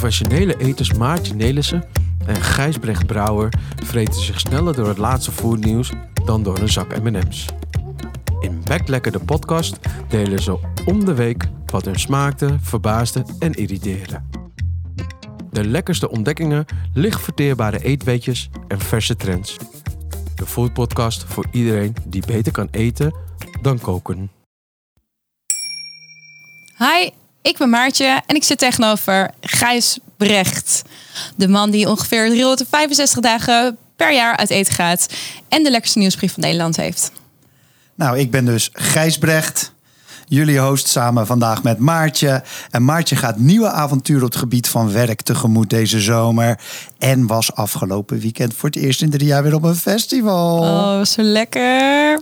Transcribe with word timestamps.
Professionele 0.00 0.56
eters 0.56 0.92
Maartje 0.92 1.34
Nelissen 1.34 1.84
en 2.26 2.42
Gijsbrecht 2.42 3.06
Brouwer 3.06 3.52
vreten 3.84 4.22
zich 4.22 4.40
sneller 4.40 4.74
door 4.74 4.88
het 4.88 4.98
laatste 4.98 5.32
foodnieuws 5.32 5.92
dan 6.24 6.42
door 6.42 6.58
een 6.58 6.68
zak 6.68 7.02
M&M's. 7.02 7.46
In 8.40 8.62
Backlekker 8.64 9.12
de 9.12 9.18
podcast 9.18 9.78
delen 10.08 10.42
ze 10.42 10.58
om 10.86 11.04
de 11.04 11.14
week 11.14 11.48
wat 11.66 11.84
hun 11.84 11.98
smaakte, 12.00 12.56
verbaasde 12.60 13.24
en 13.38 13.52
irriteerde. 13.52 14.22
De 15.50 15.64
lekkerste 15.64 16.10
ontdekkingen, 16.10 16.64
licht 16.94 17.20
verteerbare 17.20 17.82
eetweetjes 17.82 18.50
en 18.68 18.80
verse 18.80 19.16
trends. 19.16 19.56
De 20.34 20.46
foodpodcast 20.46 21.24
voor 21.24 21.46
iedereen 21.50 21.96
die 22.06 22.26
beter 22.26 22.52
kan 22.52 22.68
eten 22.70 23.14
dan 23.62 23.78
koken. 23.78 24.30
Hi, 26.78 27.10
ik 27.42 27.58
ben 27.58 27.70
Maartje 27.70 28.22
en 28.26 28.36
ik 28.36 28.44
zit 28.44 28.58
tegenover 28.58 29.30
Gijs 29.40 29.98
Brecht. 30.16 30.82
De 31.36 31.48
man 31.48 31.70
die 31.70 31.88
ongeveer 31.88 32.28
365 32.30 33.20
dagen 33.20 33.78
per 33.96 34.12
jaar 34.12 34.36
uit 34.36 34.50
eten 34.50 34.74
gaat 34.74 35.06
en 35.48 35.62
de 35.62 35.70
lekkerste 35.70 35.98
nieuwsbrief 35.98 36.32
van 36.32 36.42
Nederland 36.42 36.76
heeft. 36.76 37.12
Nou, 37.94 38.18
ik 38.18 38.30
ben 38.30 38.44
dus 38.44 38.70
Gijs 38.72 39.18
Brecht. 39.18 39.72
Jullie 40.26 40.58
host 40.58 40.88
samen 40.88 41.26
vandaag 41.26 41.62
met 41.62 41.78
Maartje. 41.78 42.42
En 42.70 42.84
Maartje 42.84 43.16
gaat 43.16 43.38
nieuwe 43.38 43.70
avonturen 43.70 44.24
op 44.24 44.30
het 44.30 44.40
gebied 44.40 44.68
van 44.68 44.92
werk 44.92 45.22
tegemoet 45.22 45.70
deze 45.70 46.00
zomer. 46.00 46.60
En 46.98 47.26
was 47.26 47.54
afgelopen 47.54 48.18
weekend 48.18 48.54
voor 48.54 48.68
het 48.68 48.78
eerst 48.78 49.02
in 49.02 49.10
drie 49.10 49.26
jaar 49.26 49.42
weer 49.42 49.54
op 49.54 49.62
een 49.62 49.76
festival. 49.76 50.58
Oh, 50.58 51.04
zo 51.04 51.22
lekker. 51.22 52.20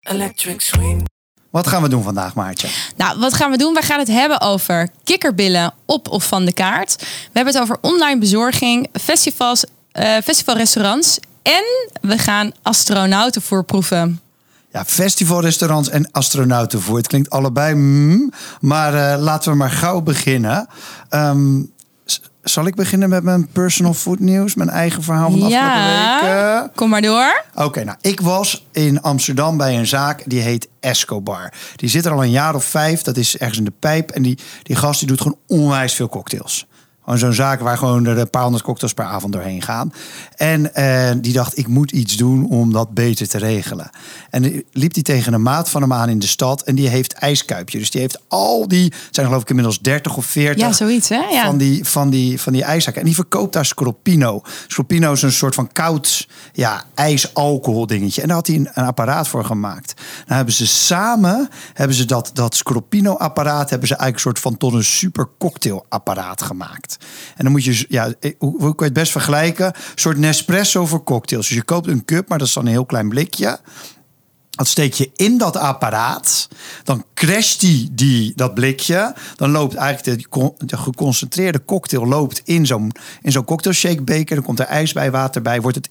Electric 0.00 0.60
Swing. 0.60 1.12
Wat 1.54 1.66
gaan 1.66 1.82
we 1.82 1.88
doen 1.88 2.02
vandaag, 2.02 2.34
Maartje? 2.34 2.68
Nou, 2.96 3.18
wat 3.18 3.34
gaan 3.34 3.50
we 3.50 3.56
doen? 3.56 3.74
We 3.74 3.82
gaan 3.82 3.98
het 3.98 4.08
hebben 4.08 4.40
over 4.40 4.88
kikkerbillen 5.04 5.72
op 5.86 6.08
of 6.08 6.24
van 6.26 6.44
de 6.44 6.52
kaart. 6.52 6.96
We 6.98 7.06
hebben 7.32 7.54
het 7.54 7.62
over 7.62 7.78
online 7.80 8.18
bezorging, 8.18 8.88
festivals, 8.92 9.64
eh, 9.92 10.16
festivalrestaurants. 10.24 11.18
En 11.42 11.62
we 12.00 12.18
gaan 12.18 12.52
astronautenvoer 12.62 13.64
proeven. 13.64 14.20
Ja, 14.72 14.84
festivalrestaurants 14.84 15.88
en 15.88 16.08
astronautenvoer. 16.10 16.96
Het 16.96 17.06
klinkt 17.06 17.30
allebei, 17.30 17.74
mm, 17.74 18.32
maar 18.60 18.94
eh, 19.12 19.22
laten 19.22 19.50
we 19.50 19.56
maar 19.58 19.70
gauw 19.70 20.00
beginnen. 20.00 20.66
S- 21.10 21.16
zal 22.44 22.66
ik 22.66 22.74
beginnen 22.74 23.08
met 23.08 23.22
mijn 23.22 23.48
personal 23.48 23.94
food 23.94 24.18
nieuws? 24.18 24.54
Mijn 24.54 24.68
eigen 24.68 25.02
verhaal 25.02 25.30
van 25.30 25.38
de 25.38 25.44
afgelopen 25.44 26.20
weken? 26.20 26.70
kom 26.74 26.88
maar 26.88 27.02
door. 27.02 27.44
Oké, 27.54 27.84
nou, 27.84 27.98
ik 28.00 28.20
was 28.20 28.66
in 28.72 29.02
Amsterdam 29.02 29.56
bij 29.56 29.78
een 29.78 29.86
zaak 29.86 30.22
die 30.26 30.40
heet 30.40 30.68
Escobar. 30.80 31.52
Die 31.76 31.88
zit 31.88 32.04
er 32.04 32.12
al 32.12 32.22
een 32.22 32.30
jaar 32.30 32.54
of 32.54 32.64
vijf. 32.64 33.02
Dat 33.02 33.16
is 33.16 33.36
ergens 33.36 33.58
in 33.58 33.64
de 33.64 33.72
pijp. 33.78 34.10
En 34.10 34.22
die, 34.22 34.38
die 34.62 34.76
gast 34.76 34.98
die 34.98 35.08
doet 35.08 35.20
gewoon 35.20 35.38
onwijs 35.46 35.94
veel 35.94 36.08
cocktails. 36.08 36.66
Gewoon 37.04 37.18
zo'n 37.18 37.32
zaak 37.32 37.60
waar 37.60 37.78
gewoon 37.78 38.06
er 38.06 38.18
een 38.18 38.30
paar 38.30 38.42
honderd 38.42 38.64
cocktails 38.64 38.94
per 38.94 39.04
avond 39.04 39.32
doorheen 39.32 39.62
gaan. 39.62 39.92
En 40.36 40.74
eh, 40.74 41.10
die 41.16 41.32
dacht, 41.32 41.58
ik 41.58 41.66
moet 41.66 41.90
iets 41.90 42.16
doen 42.16 42.48
om 42.48 42.72
dat 42.72 42.94
beter 42.94 43.28
te 43.28 43.38
regelen. 43.38 43.90
En 44.30 44.64
liep 44.72 44.94
die 44.94 45.02
tegen 45.02 45.32
een 45.32 45.42
maat 45.42 45.68
van 45.68 45.82
hem 45.82 45.92
aan 45.92 46.08
in 46.08 46.18
de 46.18 46.26
stad. 46.26 46.62
En 46.62 46.74
die 46.74 46.88
heeft 46.88 47.12
ijskuipje. 47.12 47.78
Dus 47.78 47.90
die 47.90 48.00
heeft 48.00 48.20
al 48.28 48.68
die, 48.68 48.84
het 48.84 49.08
zijn 49.10 49.26
geloof 49.26 49.42
ik 49.42 49.48
inmiddels 49.48 49.80
30 49.80 50.16
of 50.16 50.26
40 50.26 50.60
Ja, 50.60 50.72
zoiets 50.72 51.08
hè? 51.08 51.16
Ja. 51.16 51.44
van 51.44 51.56
die, 51.56 51.84
van 51.84 52.10
die, 52.10 52.40
van 52.40 52.52
die 52.52 52.62
ijszaken. 52.62 53.00
En 53.00 53.06
die 53.06 53.14
verkoopt 53.14 53.52
daar 53.52 53.66
Scropino. 53.66 54.42
Scropino 54.66 55.12
is 55.12 55.22
een 55.22 55.32
soort 55.32 55.54
van 55.54 55.72
koud 55.72 56.28
ja, 56.52 56.84
ijsalcohol 56.94 57.86
dingetje. 57.86 58.22
En 58.22 58.26
daar 58.26 58.36
had 58.36 58.46
hij 58.46 58.56
een, 58.56 58.68
een 58.74 58.84
apparaat 58.84 59.28
voor 59.28 59.44
gemaakt. 59.44 59.94
Nou 59.96 60.36
hebben 60.36 60.54
ze 60.54 60.66
samen, 60.66 61.48
hebben 61.72 61.96
ze 61.96 62.04
dat, 62.04 62.30
dat 62.32 62.54
Scropino 62.54 63.14
apparaat, 63.14 63.70
hebben 63.70 63.88
ze 63.88 63.96
eigenlijk 63.96 64.14
een 64.14 64.32
soort 64.32 64.38
van 64.38 64.56
tot 64.56 64.72
een 64.72 64.84
super 64.84 65.28
cocktail 65.38 65.86
apparaat 65.88 66.42
gemaakt. 66.42 66.93
En 67.36 67.44
dan 67.44 67.52
moet 67.52 67.64
je, 67.64 67.84
ja, 67.88 68.12
eh, 68.20 68.32
hoe, 68.38 68.50
hoe 68.50 68.58
kan 68.58 68.74
je 68.76 68.84
het 68.84 68.92
best 68.92 69.12
vergelijken? 69.12 69.66
Een 69.66 69.74
soort 69.94 70.18
Nespresso 70.18 70.86
voor 70.86 71.04
cocktails. 71.04 71.48
Dus 71.48 71.56
je 71.56 71.62
koopt 71.62 71.86
een 71.86 72.04
cup, 72.04 72.28
maar 72.28 72.38
dat 72.38 72.46
is 72.46 72.52
dan 72.52 72.66
een 72.66 72.72
heel 72.72 72.86
klein 72.86 73.08
blikje. 73.08 73.60
Dat 74.50 74.68
steek 74.68 74.92
je 74.92 75.10
in 75.16 75.38
dat 75.38 75.56
apparaat. 75.56 76.48
Dan 76.84 77.04
crasht 77.14 77.60
die, 77.60 77.90
die 77.92 78.32
dat 78.36 78.54
blikje. 78.54 79.14
Dan 79.36 79.50
loopt 79.50 79.74
eigenlijk 79.74 80.30
de, 80.30 80.52
de 80.66 80.76
geconcentreerde 80.76 81.64
cocktail 81.64 82.06
loopt 82.06 82.40
in 82.44 82.66
zo'n 82.66 82.92
in 83.22 83.32
zo'n 83.32 83.44
cocktail 83.44 83.74
shake 83.74 84.02
beker. 84.02 84.34
Dan 84.36 84.44
komt 84.44 84.60
er 84.60 84.66
ijs 84.66 84.92
bij, 84.92 85.10
water 85.10 85.42
bij. 85.42 85.60
Wordt 85.60 85.76
het 85.76 85.90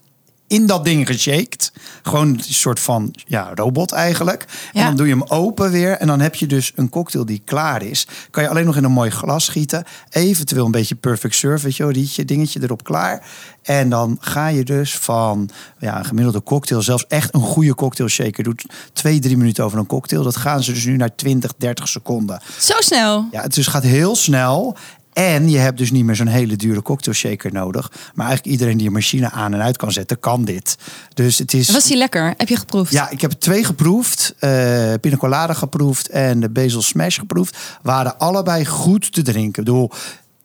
in 0.53 0.65
dat 0.65 0.85
ding 0.85 1.07
geshaked. 1.07 1.71
Gewoon 2.03 2.27
een 2.27 2.43
soort 2.43 2.79
van 2.79 3.15
ja, 3.25 3.51
robot 3.55 3.91
eigenlijk. 3.91 4.45
En 4.73 4.85
dan 4.85 4.95
doe 4.95 5.07
je 5.07 5.13
hem 5.13 5.23
open 5.27 5.71
weer. 5.71 5.91
En 5.97 6.07
dan 6.07 6.19
heb 6.19 6.35
je 6.35 6.47
dus 6.47 6.71
een 6.75 6.89
cocktail 6.89 7.25
die 7.25 7.41
klaar 7.45 7.83
is. 7.83 8.07
Kan 8.29 8.43
je 8.43 8.49
alleen 8.49 8.65
nog 8.65 8.77
in 8.77 8.83
een 8.83 8.91
mooi 8.91 9.09
glas 9.09 9.47
gieten. 9.47 9.83
Eventueel 10.09 10.65
een 10.65 10.71
beetje 10.71 10.95
perfect 10.95 11.37
je 11.37 11.73
wel, 11.77 11.89
rietje, 11.89 12.25
dingetje 12.25 12.59
erop 12.63 12.83
klaar. 12.83 13.25
En 13.63 13.89
dan 13.89 14.17
ga 14.19 14.47
je 14.47 14.63
dus 14.63 14.97
van 14.97 15.49
ja, 15.79 15.97
een 15.97 16.05
gemiddelde 16.05 16.43
cocktail, 16.43 16.81
zelfs 16.81 17.07
echt 17.07 17.33
een 17.33 17.41
goede 17.41 17.75
cocktail 17.75 18.09
shaker, 18.09 18.43
doet 18.43 18.65
twee, 18.93 19.19
drie 19.19 19.37
minuten 19.37 19.63
over 19.63 19.79
een 19.79 19.85
cocktail. 19.85 20.23
Dat 20.23 20.35
gaan 20.35 20.63
ze 20.63 20.73
dus 20.73 20.85
nu 20.85 20.95
naar 20.95 21.15
20, 21.15 21.53
30 21.57 21.87
seconden. 21.87 22.41
Zo 22.59 22.75
snel. 22.79 23.27
Ja, 23.31 23.41
het 23.41 23.53
dus 23.53 23.67
gaat 23.67 23.83
heel 23.83 24.15
snel. 24.15 24.77
En 25.13 25.49
je 25.49 25.57
hebt 25.57 25.77
dus 25.77 25.91
niet 25.91 26.03
meer 26.05 26.15
zo'n 26.15 26.27
hele 26.27 26.55
dure 26.55 26.81
cocktail 26.81 27.15
shaker 27.15 27.53
nodig. 27.53 27.91
Maar 28.13 28.25
eigenlijk 28.25 28.55
iedereen 28.55 28.77
die 28.77 28.87
een 28.87 28.93
machine 28.93 29.31
aan 29.31 29.53
en 29.53 29.61
uit 29.61 29.77
kan 29.77 29.91
zetten, 29.91 30.19
kan 30.19 30.45
dit. 30.45 30.77
Dus 31.13 31.37
het 31.37 31.53
is. 31.53 31.69
Was 31.71 31.87
die 31.87 31.97
lekker? 31.97 32.33
Heb 32.37 32.49
je 32.49 32.55
geproefd? 32.57 32.91
Ja, 32.91 33.09
ik 33.09 33.21
heb 33.21 33.31
twee 33.31 33.63
geproefd. 33.63 34.33
eh 34.39 34.93
Pina 35.01 35.15
colada 35.17 35.53
geproefd 35.53 36.09
en 36.09 36.39
de 36.39 36.49
Basil 36.49 36.81
Smash 36.81 37.19
geproefd. 37.19 37.57
Waren 37.81 38.17
allebei 38.19 38.65
goed 38.65 39.13
te 39.13 39.21
drinken. 39.21 39.41
Ik 39.63 39.65
bedoel, 39.69 39.91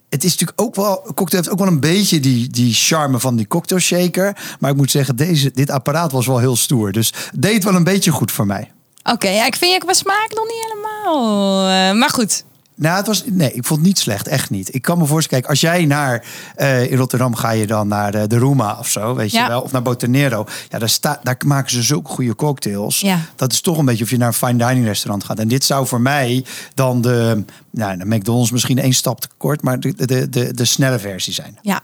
het 0.08 0.24
is 0.24 0.30
natuurlijk 0.30 0.60
ook 0.60 0.74
wel... 0.74 0.96
Cocktail 1.14 1.42
heeft 1.42 1.48
ook 1.50 1.58
wel 1.58 1.68
een 1.68 1.80
beetje 1.80 2.20
die, 2.20 2.48
die 2.48 2.74
charme 2.74 3.18
van 3.20 3.36
die 3.36 3.46
cocktail 3.46 3.80
shaker. 3.80 4.36
Maar 4.60 4.70
ik 4.70 4.76
moet 4.76 4.90
zeggen, 4.90 5.16
deze, 5.16 5.50
dit 5.54 5.70
apparaat 5.70 6.12
was 6.12 6.26
wel 6.26 6.38
heel 6.38 6.56
stoer. 6.56 6.92
Dus 6.92 7.12
deed 7.38 7.64
wel 7.64 7.74
een 7.74 7.84
beetje 7.84 8.10
goed 8.10 8.32
voor 8.32 8.46
mij. 8.46 8.70
Oké, 9.02 9.28
ja, 9.28 9.46
ik 9.46 9.56
vind 9.56 9.72
je 9.72 9.78
qua 9.78 9.92
smaak 9.92 10.28
nog 10.34 10.44
niet 10.44 10.66
helemaal. 10.68 11.68
eh, 11.68 11.98
maar 11.98 12.10
goed. 12.10 12.44
Nou, 12.80 12.96
het 12.96 13.06
was, 13.06 13.24
nee, 13.26 13.52
ik 13.52 13.64
vond 13.64 13.78
het 13.80 13.88
niet 13.88 13.98
slecht, 13.98 14.26
echt 14.28 14.50
niet. 14.50 14.74
Ik 14.74 14.82
kan 14.82 14.98
me 14.98 15.06
voorstellen, 15.06 15.40
kijk, 15.44 15.52
als 15.52 15.60
jij 15.60 15.84
naar, 15.84 16.24
eh, 16.56 16.90
in 16.90 16.96
Rotterdam 16.96 17.34
ga 17.34 17.50
je 17.50 17.66
dan 17.66 17.88
naar 17.88 18.12
de, 18.12 18.26
de 18.26 18.38
Roema 18.38 18.76
of 18.78 18.88
zo, 18.88 19.14
weet 19.14 19.30
Ja. 19.30 19.42
je 19.42 19.48
wel, 19.48 19.60
of 19.60 19.72
naar 19.72 19.82
Botanero. 19.82 20.46
Ja, 20.68 20.78
daar, 20.78 20.88
sta, 20.88 21.20
daar 21.22 21.36
maken 21.46 21.70
ze 21.70 21.82
zulke 21.82 22.10
goede 22.10 22.34
cocktails. 22.34 23.00
Ja. 23.00 23.18
Dat 23.36 23.52
is 23.52 23.60
toch 23.60 23.78
een 23.78 23.84
beetje 23.84 24.04
of 24.04 24.10
je 24.10 24.16
naar 24.16 24.28
een 24.28 24.34
fine 24.34 24.66
dining 24.66 24.86
restaurant 24.86 25.24
gaat. 25.24 25.38
En 25.38 25.48
dit 25.48 25.64
zou 25.64 25.86
voor 25.86 26.00
mij 26.00 26.44
dan 26.74 27.00
de, 27.00 27.44
nou, 27.70 27.96
de 27.96 28.04
McDonald's 28.06 28.50
misschien 28.50 28.78
één 28.78 28.92
stap 28.92 29.20
te 29.20 29.28
kort, 29.36 29.62
maar 29.62 29.80
de, 29.80 29.94
de, 30.06 30.28
de, 30.28 30.54
de 30.54 30.64
snelle 30.64 30.98
versie 30.98 31.32
zijn. 31.32 31.58
Ja, 31.62 31.80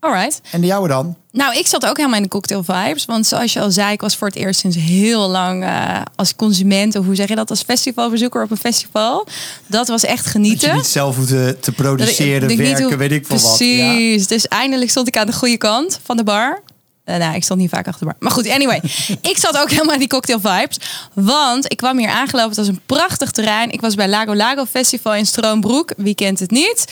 alright. 0.00 0.40
En 0.50 0.60
de 0.60 0.66
jouwe 0.66 0.88
dan? 0.88 1.16
Nou, 1.32 1.56
ik 1.58 1.66
zat 1.66 1.86
ook 1.86 1.96
helemaal 1.96 2.16
in 2.16 2.22
de 2.22 2.28
cocktail 2.28 2.64
vibes. 2.64 3.04
Want 3.04 3.26
zoals 3.26 3.52
je 3.52 3.60
al 3.60 3.70
zei, 3.70 3.92
ik 3.92 4.00
was 4.00 4.16
voor 4.16 4.26
het 4.28 4.36
eerst 4.36 4.60
sinds 4.60 4.76
heel 4.76 5.28
lang 5.28 5.64
eh, 5.64 6.00
als 6.16 6.36
consument, 6.36 6.96
of 6.96 7.04
hoe 7.04 7.14
zeg 7.14 7.28
je 7.28 7.34
dat, 7.34 7.50
als 7.50 7.62
festivalbezoeker 7.62 8.42
op 8.42 8.50
een 8.50 8.56
festival. 8.56 9.26
Dat 9.66 9.88
was 9.88 10.04
echt 10.04 10.22
Dat 10.22 10.32
genieten. 10.32 10.68
je 10.68 10.74
niet 10.74 10.86
zelf 10.86 11.16
te, 11.26 11.72
produceren, 11.76 12.40
Dat 12.40 12.50
ik 12.50 12.56
werken, 12.58 12.84
hoe- 12.84 12.96
weet 12.96 13.12
ik 13.12 13.26
veel 13.26 13.36
wat. 13.40 13.58
Ja. 13.58 13.86
Precies. 13.92 14.26
Dus 14.26 14.46
eindelijk 14.48 14.90
stond 14.90 15.08
ik 15.08 15.16
aan 15.16 15.26
de 15.26 15.32
goede 15.32 15.56
kant 15.56 16.00
van 16.04 16.16
de 16.16 16.24
bar. 16.24 16.62
Eh, 17.04 17.16
nou, 17.16 17.34
ik 17.34 17.44
stond 17.44 17.60
niet 17.60 17.70
vaak 17.70 17.86
achter 17.86 18.00
de 18.00 18.04
bar. 18.06 18.16
Maar 18.18 18.32
goed, 18.32 18.48
anyway. 18.48 18.80
ik 19.30 19.36
zat 19.38 19.58
ook 19.58 19.70
helemaal 19.70 19.92
in 19.94 19.98
die 19.98 20.08
cocktail 20.08 20.40
vibes. 20.40 20.78
Want 21.14 21.72
ik 21.72 21.76
kwam 21.76 21.98
hier 21.98 22.08
aangelopen. 22.08 22.48
Het 22.48 22.56
was 22.58 22.68
een 22.68 22.80
prachtig 22.86 23.30
terrein. 23.30 23.70
Ik 23.70 23.80
was 23.80 23.94
bij 23.94 24.08
Lago 24.08 24.34
Lago 24.34 24.64
Festival 24.64 25.14
in 25.14 25.26
Stroombroek. 25.26 25.92
Wie 25.96 26.14
kent 26.14 26.38
het 26.38 26.50
niet? 26.50 26.84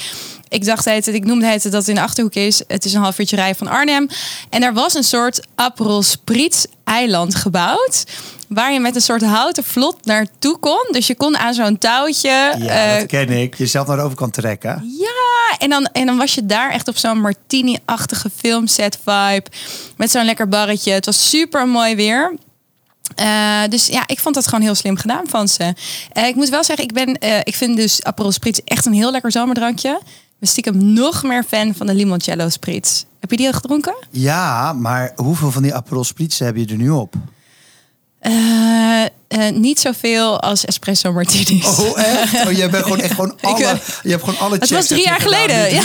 Ik 0.49 0.65
dacht 0.65 0.85
het, 0.85 1.07
ik 1.07 1.25
noemde 1.25 1.47
het 1.47 1.63
dat 1.63 1.73
het 1.73 1.89
in 1.89 1.95
de 1.95 2.01
Achterhoek 2.01 2.35
is. 2.35 2.63
Het 2.69 2.85
is 2.85 2.95
een 2.95 3.01
half 3.01 3.19
uurtje 3.19 3.37
rijden 3.37 3.57
van 3.57 3.67
Arnhem. 3.67 4.09
En 4.51 4.63
er 4.63 4.73
was 4.73 4.95
een 4.95 5.05
soort 5.05 5.47
Aperol 5.55 6.03
Spritz 6.03 6.65
eiland 6.85 7.35
gebouwd. 7.35 8.05
Waar 8.49 8.73
je 8.73 8.81
met 8.81 8.95
een 8.95 9.01
soort 9.01 9.23
houten 9.23 9.65
vlot 9.65 10.05
naartoe 10.05 10.59
kon. 10.59 10.89
Dus 10.91 11.07
je 11.07 11.15
kon 11.15 11.39
aan 11.39 11.55
zo'n 11.55 11.79
touwtje... 11.79 12.55
Ja, 12.59 12.93
eh, 12.93 12.99
dat 12.99 13.07
ken 13.07 13.29
ik. 13.29 13.55
Jezelf 13.55 13.87
naar 13.87 13.97
de 13.97 14.03
overkant 14.03 14.33
trekken. 14.33 14.95
ja, 14.99 15.59
en 15.59 15.71
dan, 15.71 15.89
en 15.93 16.07
dan 16.07 16.17
was 16.17 16.35
je 16.35 16.47
daar 16.47 16.71
echt 16.71 16.89
op 16.89 16.97
zo'n 16.97 17.21
martini-achtige 17.21 18.31
filmset 18.37 18.99
vibe. 19.05 19.47
Met 19.97 20.11
zo'n 20.11 20.25
lekker 20.25 20.49
barretje. 20.49 20.93
Het 20.93 21.07
was 21.07 21.29
super 21.31 21.69
mooi 21.69 21.95
weer. 21.95 22.37
Eh, 23.15 23.63
dus 23.69 23.87
ja, 23.87 24.03
ik 24.07 24.21
vond 24.21 24.35
dat 24.35 24.47
gewoon 24.47 24.61
heel 24.65 24.75
slim 24.75 24.97
gedaan 24.97 25.29
van 25.29 25.49
ze. 25.49 25.75
Eh, 26.13 26.27
ik 26.27 26.35
moet 26.35 26.49
wel 26.49 26.65
zeggen, 26.65 26.85
ik, 26.85 26.93
ben, 26.93 27.21
ik 27.45 27.55
vind 27.55 27.77
dus 27.77 28.03
Aperol 28.03 28.33
Spritz 28.33 28.61
echt 28.65 28.87
een 28.87 28.93
heel 28.93 29.11
lekker 29.11 29.33
zomerdrankje. 29.33 30.01
Ik 30.37 30.43
ben 30.43 30.51
stiekem 30.51 30.93
nog 30.93 31.23
meer 31.23 31.45
fan 31.45 31.75
van 31.75 31.87
de 31.87 31.95
limoncello 31.95 32.49
Spritz. 32.49 33.05
Heb 33.21 33.31
je 33.31 33.37
die 33.37 33.47
al 33.47 33.53
gedronken? 33.53 33.97
Ja, 34.11 34.73
maar 34.73 35.13
hoeveel 35.15 35.51
van 35.51 35.63
die 35.63 35.75
Aperol 35.75 36.05
Spritz 36.05 36.39
heb 36.39 36.57
je 36.57 36.67
er 36.67 36.77
nu 36.77 36.91
op? 36.91 37.15
Eh, 38.19 39.05
eh, 39.29 39.55
niet 39.55 39.81
zoveel 39.81 40.41
als 40.41 40.65
espresso 40.65 41.13
martinis. 41.13 41.79
Oh, 41.79 41.99
echt? 42.01 42.47
Oh, 42.47 42.53
jij 42.53 42.71
bent 42.71 42.83
gewoon 42.83 43.01
echt 43.01 43.15
gewoon 43.15 43.39
alle. 43.41 43.79
je 44.03 44.11
hebt 44.11 44.25
gewoon 44.25 44.39
alle. 44.39 44.57
Het 44.59 44.71
was 44.71 44.87
drie 44.87 45.01
je 45.01 45.07
jaar 45.07 45.21
geleden, 45.21 45.75
ja. 45.75 45.83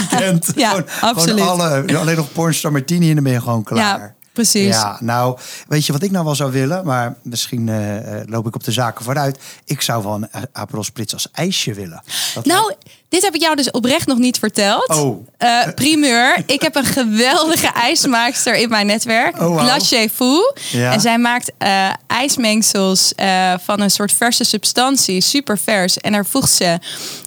Ja, 0.56 0.70
gewoon, 0.70 0.88
absoluut. 1.02 1.42
Gewoon 1.42 1.60
alle, 1.60 1.98
alleen 1.98 2.16
nog 2.16 2.32
pornstar 2.32 2.72
martini 2.72 3.10
en 3.10 3.16
dan 3.16 3.24
ben 3.24 3.34
je 3.34 3.42
gewoon 3.42 3.64
klaar. 3.64 4.00
Ja, 4.00 4.16
precies. 4.34 4.76
Ja, 4.76 4.98
nou, 5.00 5.38
weet 5.68 5.86
je 5.86 5.92
wat 5.92 6.04
ik 6.04 6.12
nou 6.12 6.26
wel 6.26 6.36
zou 6.36 6.52
willen? 6.52 6.86
Maar 6.86 7.16
misschien 7.24 7.70
eh, 7.70 7.98
eh, 7.98 8.28
loop 8.28 8.48
ik 8.48 8.56
op 8.56 8.64
de 8.64 8.72
zaken 8.72 9.06
vooruit. 9.06 9.40
Ik 9.66 9.82
zou 9.82 10.04
wel 10.04 10.14
een 10.14 10.28
Aperol 10.52 10.84
Spritz 10.84 11.14
als 11.14 11.28
ijsje 11.32 11.74
willen. 11.74 12.04
Dat 12.34 12.46
Nou, 12.46 12.74
Dit 13.12 13.22
heb 13.22 13.36
ik 13.36 13.42
jou 13.42 13.56
dus 13.56 13.72
oprecht 13.72 14.08
nog 14.08 14.18
niet 14.18 14.40
verteld. 14.40 14.88
Oh. 14.88 15.28
Eh, 15.38 15.74
primeur. 15.76 16.44
Ik 16.46 16.62
heb 16.62 16.76
een 16.76 16.86
geweldige 16.86 17.68
ijsmaakster 17.90 18.56
in 18.56 18.70
mijn 18.70 18.86
netwerk. 18.86 19.42
Oh, 19.42 19.78
Fou. 20.12 20.54
Ja. 20.72 20.94
En 20.94 21.02
zij 21.02 21.18
maakt 21.18 21.52
eh, 21.58 21.90
ijsmengsels 22.08 23.14
van 23.60 23.80
een 23.80 23.92
soort 23.92 24.14
verse 24.14 24.44
substantie. 24.44 25.22
Super 25.22 25.58
vers. 25.58 25.98
En 25.98 26.12
daar 26.12 26.26
voegt 26.26 26.52
ze... 26.52 26.80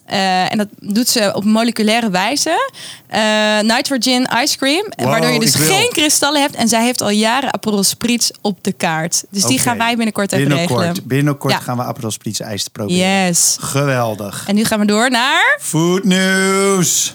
eh, 0.06 0.52
en 0.52 0.58
dat 0.58 0.68
doet 0.78 1.08
ze 1.08 1.32
op 1.34 1.44
moleculaire 1.44 2.10
wijze. 2.10 2.70
eh 3.06 3.60
nitrogen 3.60 4.28
ice 4.42 4.56
cream. 4.56 4.86
Wow, 4.96 5.06
waardoor 5.08 5.30
je 5.30 5.40
dus 5.40 5.54
geen 5.54 5.88
kristallen 5.90 6.40
hebt. 6.40 6.54
En 6.54 6.68
zij 6.68 6.84
heeft 6.84 7.00
al 7.00 7.10
jaren 7.10 7.52
Aperol 7.52 7.82
Spritz 7.82 8.30
op 8.40 8.64
de 8.64 8.72
kaart. 8.72 9.24
Dus 9.30 9.44
die 9.44 9.58
gaan 9.58 9.78
wij 9.78 9.94
binnenkort 9.96 10.32
even 10.32 10.48
binnenkort, 10.48 10.80
regelen. 10.80 11.08
Binnenkort 11.08 11.52
Ja. 11.52 11.58
gaan 11.60 11.76
we 11.76 11.82
Aperol 11.82 12.10
Spritz 12.10 12.40
ijs 12.40 12.68
proberen. 12.68 13.26
Yes. 13.26 13.56
Geweldig. 13.60 14.44
En 14.48 14.54
nu 14.54 14.64
gaan 14.64 14.78
we 14.80 14.86
door 14.86 15.10
naar... 15.10 15.58
Food 15.60 16.04
news. 16.04 17.14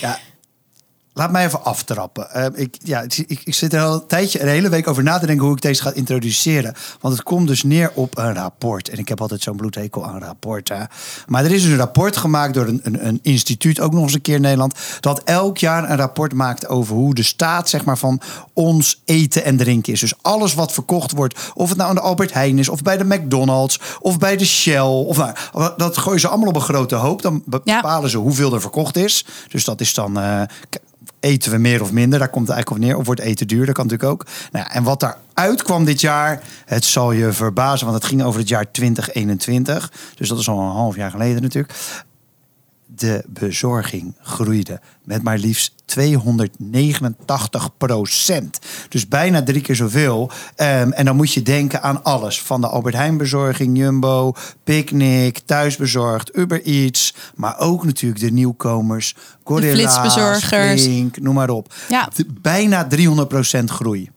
Ja, 0.00 0.18
laat 1.16 1.30
mij 1.32 1.44
even 1.46 1.64
aftrappen. 1.64 2.30
Eh, 2.30 2.46
ik, 2.54 2.76
ja, 2.82 3.00
ik, 3.02 3.40
ik, 3.44 3.54
zit 3.54 3.72
er 3.72 3.80
al 3.82 3.94
een 3.94 4.06
tijdje, 4.06 4.40
een 4.42 4.48
hele 4.48 4.68
week 4.68 4.88
over 4.88 5.02
na 5.02 5.18
te 5.18 5.26
denken 5.26 5.44
hoe 5.46 5.54
ik 5.56 5.62
deze 5.62 5.82
ga 5.82 5.92
introduceren. 5.92 6.74
Want 7.00 7.14
het 7.14 7.22
komt 7.22 7.48
dus 7.48 7.62
neer 7.62 7.90
op 7.94 8.18
een 8.18 8.34
rapport. 8.34 8.88
En 8.88 8.98
ik 8.98 9.08
heb 9.08 9.20
altijd 9.20 9.42
zo'n 9.42 9.56
bloedhekel 9.56 10.06
aan 10.06 10.18
rapporten. 10.22 10.88
Maar 11.26 11.44
er 11.44 11.52
is 11.52 11.62
dus 11.62 11.70
een 11.70 11.76
rapport 11.76 12.16
gemaakt 12.16 12.54
door 12.54 12.66
een, 12.66 12.80
een, 12.82 13.06
een 13.06 13.18
instituut, 13.22 13.80
ook 13.80 13.92
nog 13.92 14.02
eens 14.02 14.14
een 14.14 14.20
keer 14.20 14.34
in 14.34 14.40
Nederland. 14.40 14.74
Dat 15.00 15.22
elk 15.24 15.58
jaar 15.58 15.90
een 15.90 15.96
rapport 15.96 16.32
maakt 16.34 16.68
over 16.68 16.94
hoe 16.94 17.14
de 17.14 17.22
staat 17.22 17.68
zeg 17.68 17.84
maar, 17.84 17.98
van 17.98 18.20
ons 18.52 19.02
eten 19.04 19.44
en 19.44 19.56
drinken 19.56 19.92
is. 19.92 20.00
Dus 20.00 20.14
alles 20.22 20.54
wat 20.54 20.72
verkocht 20.72 21.12
wordt, 21.12 21.38
of 21.54 21.68
het 21.68 21.78
nou 21.78 21.88
aan 21.88 21.94
de 21.96 22.00
Albert 22.00 22.32
Heijn 22.32 22.58
is, 22.58 22.68
of 22.68 22.82
bij 22.82 22.96
de 22.96 23.04
McDonald's, 23.04 23.80
of 24.00 24.18
bij 24.18 24.36
de 24.36 24.44
Shell. 24.46 24.80
Of 24.80 25.16
nou, 25.16 25.34
dat 25.76 25.96
gooien 25.96 26.20
ze 26.20 26.28
allemaal 26.28 26.48
op 26.48 26.54
een 26.56 26.60
grote 26.60 26.94
hoop. 26.94 27.22
Dan 27.22 27.42
Ja. 27.64 27.80
bepalen 27.80 28.10
ze 28.10 28.16
hoeveel 28.18 28.54
er 28.54 28.60
verkocht 28.60 28.96
is. 28.96 29.26
Dus 29.48 29.64
dat 29.64 29.80
is 29.80 29.94
dan. 29.94 30.18
eh, 30.18 30.42
Eten 31.20 31.50
we 31.50 31.58
meer 31.58 31.82
of 31.82 31.92
minder? 31.92 32.18
Daar 32.18 32.28
komt 32.28 32.46
het 32.46 32.56
eigenlijk 32.56 32.84
op 32.84 32.88
neer. 32.88 33.00
Of 33.00 33.06
wordt 33.06 33.20
eten 33.20 33.46
duur? 33.46 33.66
Dat 33.66 33.74
kan 33.74 33.86
natuurlijk 33.86 34.12
ook. 34.12 34.26
Nou 34.52 34.64
ja, 34.68 34.74
en 34.74 34.82
wat 34.82 35.00
daaruit 35.00 35.62
kwam 35.62 35.84
dit 35.84 36.00
jaar, 36.00 36.42
het 36.64 36.84
zal 36.84 37.12
je 37.12 37.32
verbazen, 37.32 37.86
want 37.86 37.98
het 37.98 38.08
ging 38.08 38.22
over 38.22 38.40
het 38.40 38.48
jaar 38.48 38.70
2021. 38.70 39.92
Dus 40.14 40.28
dat 40.28 40.38
is 40.38 40.48
al 40.48 40.60
een 40.60 40.70
half 40.70 40.96
jaar 40.96 41.10
geleden 41.10 41.42
natuurlijk. 41.42 41.74
De 42.86 43.24
bezorging 43.28 44.14
groeide 44.20 44.80
met 45.04 45.22
maar 45.22 45.38
liefst 45.38 45.72
289 45.84 47.76
procent. 47.76 48.58
Dus 48.88 49.08
bijna 49.08 49.42
drie 49.42 49.60
keer 49.60 49.74
zoveel. 49.74 50.30
Ehm, 50.56 50.90
en 50.90 51.04
dan 51.04 51.16
moet 51.16 51.32
je 51.32 51.42
denken 51.42 51.82
aan 51.82 52.04
alles. 52.04 52.42
Van 52.42 52.60
de 52.60 52.66
Albert 52.66 52.94
Heijn 52.94 53.16
bezorging, 53.16 53.78
Jumbo, 53.78 54.32
Picnic, 54.64 55.38
Thuisbezorgd, 55.38 56.36
Uber 56.36 56.62
Eats. 56.62 57.14
Maar 57.34 57.58
ook 57.58 57.84
natuurlijk 57.84 58.20
de 58.20 58.30
nieuwkomers. 58.30 59.14
Flink, 60.78 61.20
noem 61.20 61.34
maar 61.34 61.50
op. 61.50 61.74
Ja. 61.88 62.08
Bijna 62.40 62.86
300 62.86 63.28
procent 63.28 63.70
groei. 63.70 64.10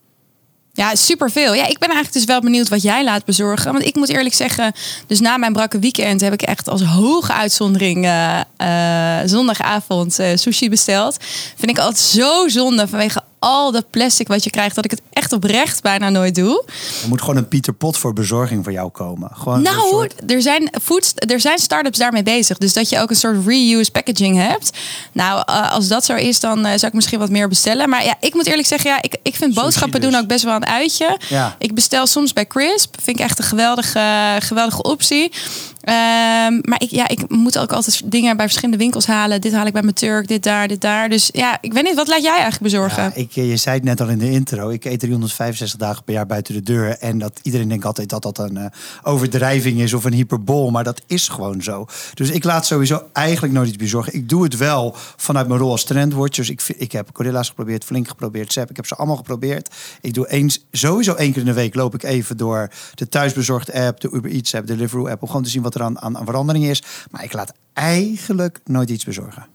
Ja, 0.80 0.96
superveel. 0.96 1.54
Ja, 1.54 1.68
ik 1.68 1.78
ben 1.78 1.90
eigenlijk 1.90 2.14
dus 2.14 2.26
wel 2.26 2.42
benieuwd 2.42 2.70
wat 2.70 2.82
jij 2.82 3.04
laat 3.04 3.26
bezorgen. 3.26 3.72
Want 3.72 3.86
ik 3.86 3.96
moet 3.96 4.10
eerlijk 4.10 4.36
zeggen, 4.36 4.74
dus 5.08 5.20
na 5.20 5.38
mijn 5.38 5.54
brakke 5.54 5.80
weekend 5.80 6.22
heb 6.22 6.34
ik 6.34 6.42
echt 6.42 6.70
als 6.70 6.84
hoge 6.84 7.34
uitzondering 7.34 8.06
eh, 8.06 8.40
eh, 8.58 9.28
zondagavond 9.28 10.20
eh, 10.20 10.36
sushi 10.36 10.70
besteld. 10.70 11.18
Vind 11.56 11.72
ik 11.72 11.78
altijd 11.78 11.98
zo 11.98 12.48
zonde 12.48 12.88
vanwege 12.88 13.22
al 13.40 13.72
dat 13.72 13.90
plastic 13.90 14.28
wat 14.28 14.44
je 14.44 14.50
krijgt, 14.50 14.76
dat 14.76 14.86
ik 14.86 14.98
echt 15.30 15.44
oprecht 15.44 15.82
bijna 15.82 16.10
nooit 16.10 16.36
doe. 16.36 16.64
Er 17.04 17.08
moet 17.08 17.20
gewoon 17.22 17.38
een 17.38 17.48
Pieter 17.48 17.74
Pot 17.74 17.98
voor 17.98 18.14
bezorging 18.14 18.64
voor 18.64 18.74
jou 18.74 18.90
komen. 18.90 19.30
Gewoon 19.34 19.62
Nou, 19.62 19.90
soort- 19.90 20.32
er 20.32 20.42
zijn, 20.42 20.70
food, 20.82 21.14
er 21.16 21.40
zijn 21.40 21.58
start-ups 21.60 21.98
daarmee 21.98 22.24
bezig. 22.24 22.58
Dus 22.58 22.74
dat 22.74 22.90
je 22.90 23.00
ook 23.00 23.10
een 23.10 23.16
soort 23.16 23.46
reuse 23.46 23.92
packaging 23.92 24.38
hebt. 24.38 24.70
Nou, 25.12 25.44
eh, 25.46 25.72
als 25.72 25.88
dat 25.88 26.06
zo 26.06 26.16
is, 26.16 26.40
dan 26.40 26.58
eh, 26.66 26.72
zou 26.72 26.86
ik 26.88 26.94
misschien 26.94 27.20
wat 27.20 27.30
meer 27.30 27.48
bestellen. 27.48 27.90
Maar 27.90 28.04
ja, 28.04 28.16
ik 28.20 28.34
moet 28.34 28.46
eerlijk 28.46 28.68
zeggen, 28.68 28.90
ja, 28.90 29.02
ik, 29.02 29.18
ik 29.24 29.36
vind 29.36 29.54
boodschappen 29.54 30.02
dus. 30.02 30.10
doen 30.12 30.20
ook 30.20 30.28
best 30.28 30.44
wel 30.44 30.56
een 30.56 30.66
uitje. 30.66 31.18
Ja. 31.30 31.56
Ik 31.60 31.74
bestel 31.74 32.08
soms 32.08 32.34
bij 32.34 32.48
Crisp. 32.48 32.96
Vind 33.02 33.20
ik 33.20 33.26
echt 33.26 33.38
een 33.40 33.46
geweldige, 33.46 34.36
geweldige 34.40 34.84
optie. 34.84 35.32
Ehm, 35.82 36.60
maar 36.62 36.82
ik, 36.82 36.90
ja, 36.90 37.08
ik 37.08 37.30
moet 37.30 37.58
ook 37.58 37.72
altijd 37.72 38.12
dingen 38.12 38.38
bij 38.38 38.46
verschillende 38.46 38.78
winkels 38.78 39.06
halen. 39.06 39.42
Dit 39.42 39.54
haal 39.54 39.66
ik 39.66 39.74
bij 39.74 39.82
mijn 39.82 39.94
Turk, 39.94 40.28
dit 40.28 40.44
daar, 40.44 40.68
dit 40.68 40.82
daar. 40.82 41.10
Dus 41.10 41.30
ja, 41.34 41.58
ik 41.62 41.74
weet 41.74 41.84
niet, 41.84 41.96
wat 41.96 42.08
laat 42.08 42.22
jij 42.22 42.32
eigenlijk 42.32 42.62
bezorgen? 42.62 43.04
Ja, 43.04 43.12
ik, 43.14 43.36
eh, 43.36 43.50
je 43.50 43.58
zei 43.58 43.76
het 43.76 43.84
net 43.84 44.02
al 44.02 44.08
in 44.08 44.18
de 44.18 44.32
intro. 44.32 44.70
Ik 44.70 44.86
eet 44.86 45.00
365 45.00 45.80
dagen 45.80 46.04
per 46.04 46.14
jaar 46.14 46.26
buiten 46.26 46.54
de 46.54 46.62
deur. 46.62 46.98
En 46.98 47.18
dat 47.18 47.40
iedereen 47.44 47.68
denkt 47.68 47.86
altijd 47.86 48.10
dat 48.10 48.22
dat 48.22 48.38
een 48.38 48.58
eh, 48.58 48.66
overdrijving 49.04 49.80
is 49.80 49.94
of 49.94 50.04
een 50.04 50.14
hyperbol. 50.14 50.72
Maar 50.72 50.84
dat 50.84 51.02
is 51.08 51.28
gewoon 51.28 51.62
zo. 51.62 51.86
Dus 52.14 52.30
ik 52.30 52.44
laat 52.44 52.66
sowieso 52.66 53.02
eigenlijk 53.14 53.54
nooit 53.54 53.68
iets 53.68 53.78
bezorgen. 53.78 54.14
Ik 54.14 54.30
doe 54.30 54.44
het 54.44 54.58
wel 54.58 54.96
vanuit 55.16 55.48
mijn 55.48 55.60
rol 55.60 55.72
als 55.72 55.84
trendwatcher. 55.84 56.46
Dus 56.46 56.50
ik, 56.70 56.78
ik 56.78 56.92
heb 56.92 57.10
Gorilla's 57.14 57.48
geprobeerd, 57.48 57.84
Flink 57.84 58.08
geprobeerd, 58.08 58.54
Zep. 58.54 58.70
Ik 58.70 58.76
heb 58.76 58.86
ze 58.86 58.96
allemaal 58.96 59.16
geprobeerd. 59.16 59.76
Ik 60.02 60.14
doe 60.14 60.30
eens, 60.30 60.66
sowieso 60.72 61.14
één 61.14 61.32
keer 61.32 61.42
in 61.42 61.48
de 61.48 61.54
week 61.54 61.76
loop 61.76 61.94
ik 61.94 62.04
even 62.04 62.38
door 62.38 62.70
de 62.94 63.08
thuisbezorgd 63.08 63.74
app, 63.74 64.00
de 64.00 64.12
Uber 64.12 64.32
Eats 64.32 64.56
app, 64.56 64.68
de 64.68 64.76
Deliveroo 64.76 65.08
app. 65.08 65.22
Om 65.22 65.28
gewoon 65.28 65.44
te 65.44 65.50
zien 65.50 65.62
wat 65.62 65.69
er 65.76 65.84
aan, 65.84 66.00
aan, 66.02 66.26
verandering 66.26 66.66
is. 66.66 66.84
Maar 67.12 67.24
ik 67.24 67.34
laat 67.34 67.54
eigenlijk 67.74 68.60
nooit 68.66 68.90
iets 68.90 69.04
bezorgen. 69.04 69.46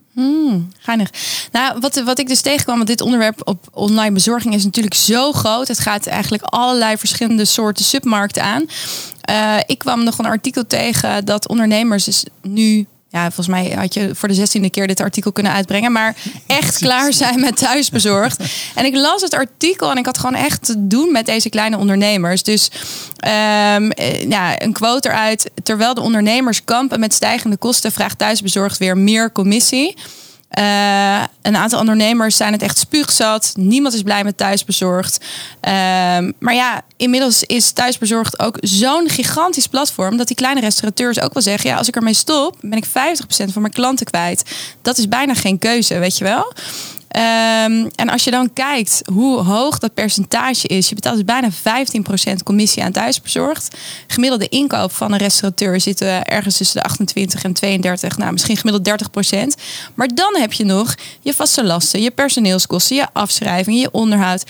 Geinig. 0.79 1.09
Nou, 1.51 1.79
wat, 1.79 1.95
wat 2.03 2.19
ik 2.19 2.27
dus 2.27 2.41
tegenkwam, 2.41 2.75
want 2.75 2.87
dit 2.87 3.01
onderwerp 3.01 3.47
op 3.47 3.67
online 3.71 4.13
bezorging 4.13 4.53
is 4.53 4.63
natuurlijk 4.63 4.95
zo 4.95 5.31
groot. 5.31 5.67
Het 5.67 5.79
gaat 5.79 6.07
eigenlijk 6.07 6.43
allerlei 6.43 6.97
verschillende 6.97 7.45
soorten 7.45 7.85
submarkten 7.85 8.43
aan. 8.43 8.65
Eh, 9.21 9.57
ik 9.65 9.79
kwam 9.79 10.03
nog 10.03 10.17
een 10.17 10.25
artikel 10.25 10.67
tegen 10.67 11.25
dat 11.25 11.47
ondernemers 11.47 12.03
dus 12.03 12.25
nu. 12.41 12.87
Ja, 13.15 13.21
volgens 13.21 13.47
mij 13.47 13.71
had 13.71 13.93
je 13.93 14.15
voor 14.15 14.27
de 14.27 14.33
zestiende 14.33 14.69
keer 14.69 14.87
dit 14.87 14.99
artikel 14.99 15.31
kunnen 15.31 15.51
uitbrengen. 15.51 15.91
Maar 15.91 16.15
echt 16.47 16.77
klaar 16.77 17.13
zijn 17.13 17.39
met 17.39 17.57
thuisbezorgd. 17.57 18.43
En 18.75 18.85
ik 18.85 18.95
las 18.95 19.21
het 19.21 19.33
artikel 19.33 19.91
en 19.91 19.97
ik 19.97 20.05
had 20.05 20.17
gewoon 20.17 20.35
echt 20.35 20.65
te 20.65 20.87
doen 20.87 21.11
met 21.11 21.25
deze 21.25 21.49
kleine 21.49 21.77
ondernemers. 21.77 22.43
Dus 22.43 22.71
ehm, 23.17 23.89
eh, 23.89 24.29
ja, 24.29 24.61
een 24.61 24.73
quote 24.73 25.09
eruit. 25.09 25.49
Terwijl 25.63 25.93
de 25.93 26.01
ondernemers 26.01 26.63
kampen 26.63 26.99
met 26.99 27.13
stijgende 27.13 27.57
kosten, 27.57 27.91
vraagt 27.91 28.17
thuisbezorgd 28.17 28.77
weer 28.77 28.97
meer 28.97 29.31
commissie. 29.31 29.95
Eh, 30.55 31.23
een 31.41 31.55
aantal 31.55 31.79
ondernemers 31.79 32.37
zijn 32.37 32.51
het 32.51 32.61
echt 32.61 32.77
spuugzat. 32.77 33.53
Niemand 33.57 33.93
is 33.93 34.01
blij 34.01 34.23
met 34.23 34.37
thuisbezorgd. 34.37 35.25
Ehm, 35.61 36.31
maar 36.39 36.53
ja, 36.53 36.81
inmiddels 36.97 37.43
is 37.43 37.71
thuisbezorgd 37.71 38.39
ook 38.39 38.57
zo'n 38.61 39.09
gigantisch 39.09 39.67
platform... 39.67 40.17
dat 40.17 40.27
die 40.27 40.35
kleine 40.35 40.59
restaurateurs 40.59 41.21
ook 41.21 41.33
wel 41.33 41.41
zeggen... 41.41 41.69
ja, 41.69 41.77
als 41.77 41.87
ik 41.87 41.95
ermee 41.95 42.13
stop, 42.13 42.57
ben 42.61 42.77
ik 42.77 42.85
50% 42.85 42.89
van 43.27 43.61
mijn 43.61 43.73
klanten 43.73 44.05
kwijt. 44.05 44.43
Dat 44.81 44.97
is 44.97 45.07
bijna 45.07 45.33
geen 45.33 45.59
keuze, 45.59 45.99
weet 45.99 46.17
je 46.17 46.23
wel? 46.23 46.53
Ehm, 47.07 47.87
en 47.95 48.09
als 48.09 48.23
je 48.23 48.31
dan 48.31 48.53
kijkt 48.53 49.01
hoe 49.13 49.41
hoog 49.41 49.79
dat 49.79 49.93
percentage 49.93 50.67
is, 50.67 50.89
je 50.89 50.95
betaalt 50.95 51.15
dus 51.15 51.25
bijna 51.25 51.51
15% 51.51 52.43
commissie 52.43 52.83
aan 52.83 52.91
thuisbezorgd. 52.91 53.77
Gemiddelde 54.07 54.49
inkoop 54.49 54.91
van 54.91 55.11
een 55.11 55.17
restaurateur 55.17 55.81
zit 55.81 56.01
eh, 56.01 56.19
ergens 56.23 56.57
tussen 56.57 56.81
de 56.81 56.87
28 56.87 57.43
en 57.43 57.53
32, 57.53 58.17
nou 58.17 58.31
misschien 58.31 58.57
gemiddeld 58.57 59.01
30%. 59.55 59.61
Maar 59.93 60.07
dan 60.13 60.35
heb 60.35 60.53
je 60.53 60.65
nog 60.65 60.95
je 61.19 61.33
vaste 61.33 61.63
lasten, 61.63 62.01
je 62.01 62.11
personeelskosten, 62.11 62.95
je 62.95 63.07
afschrijving, 63.13 63.79
je 63.79 63.91
onderhoud. 63.91 64.43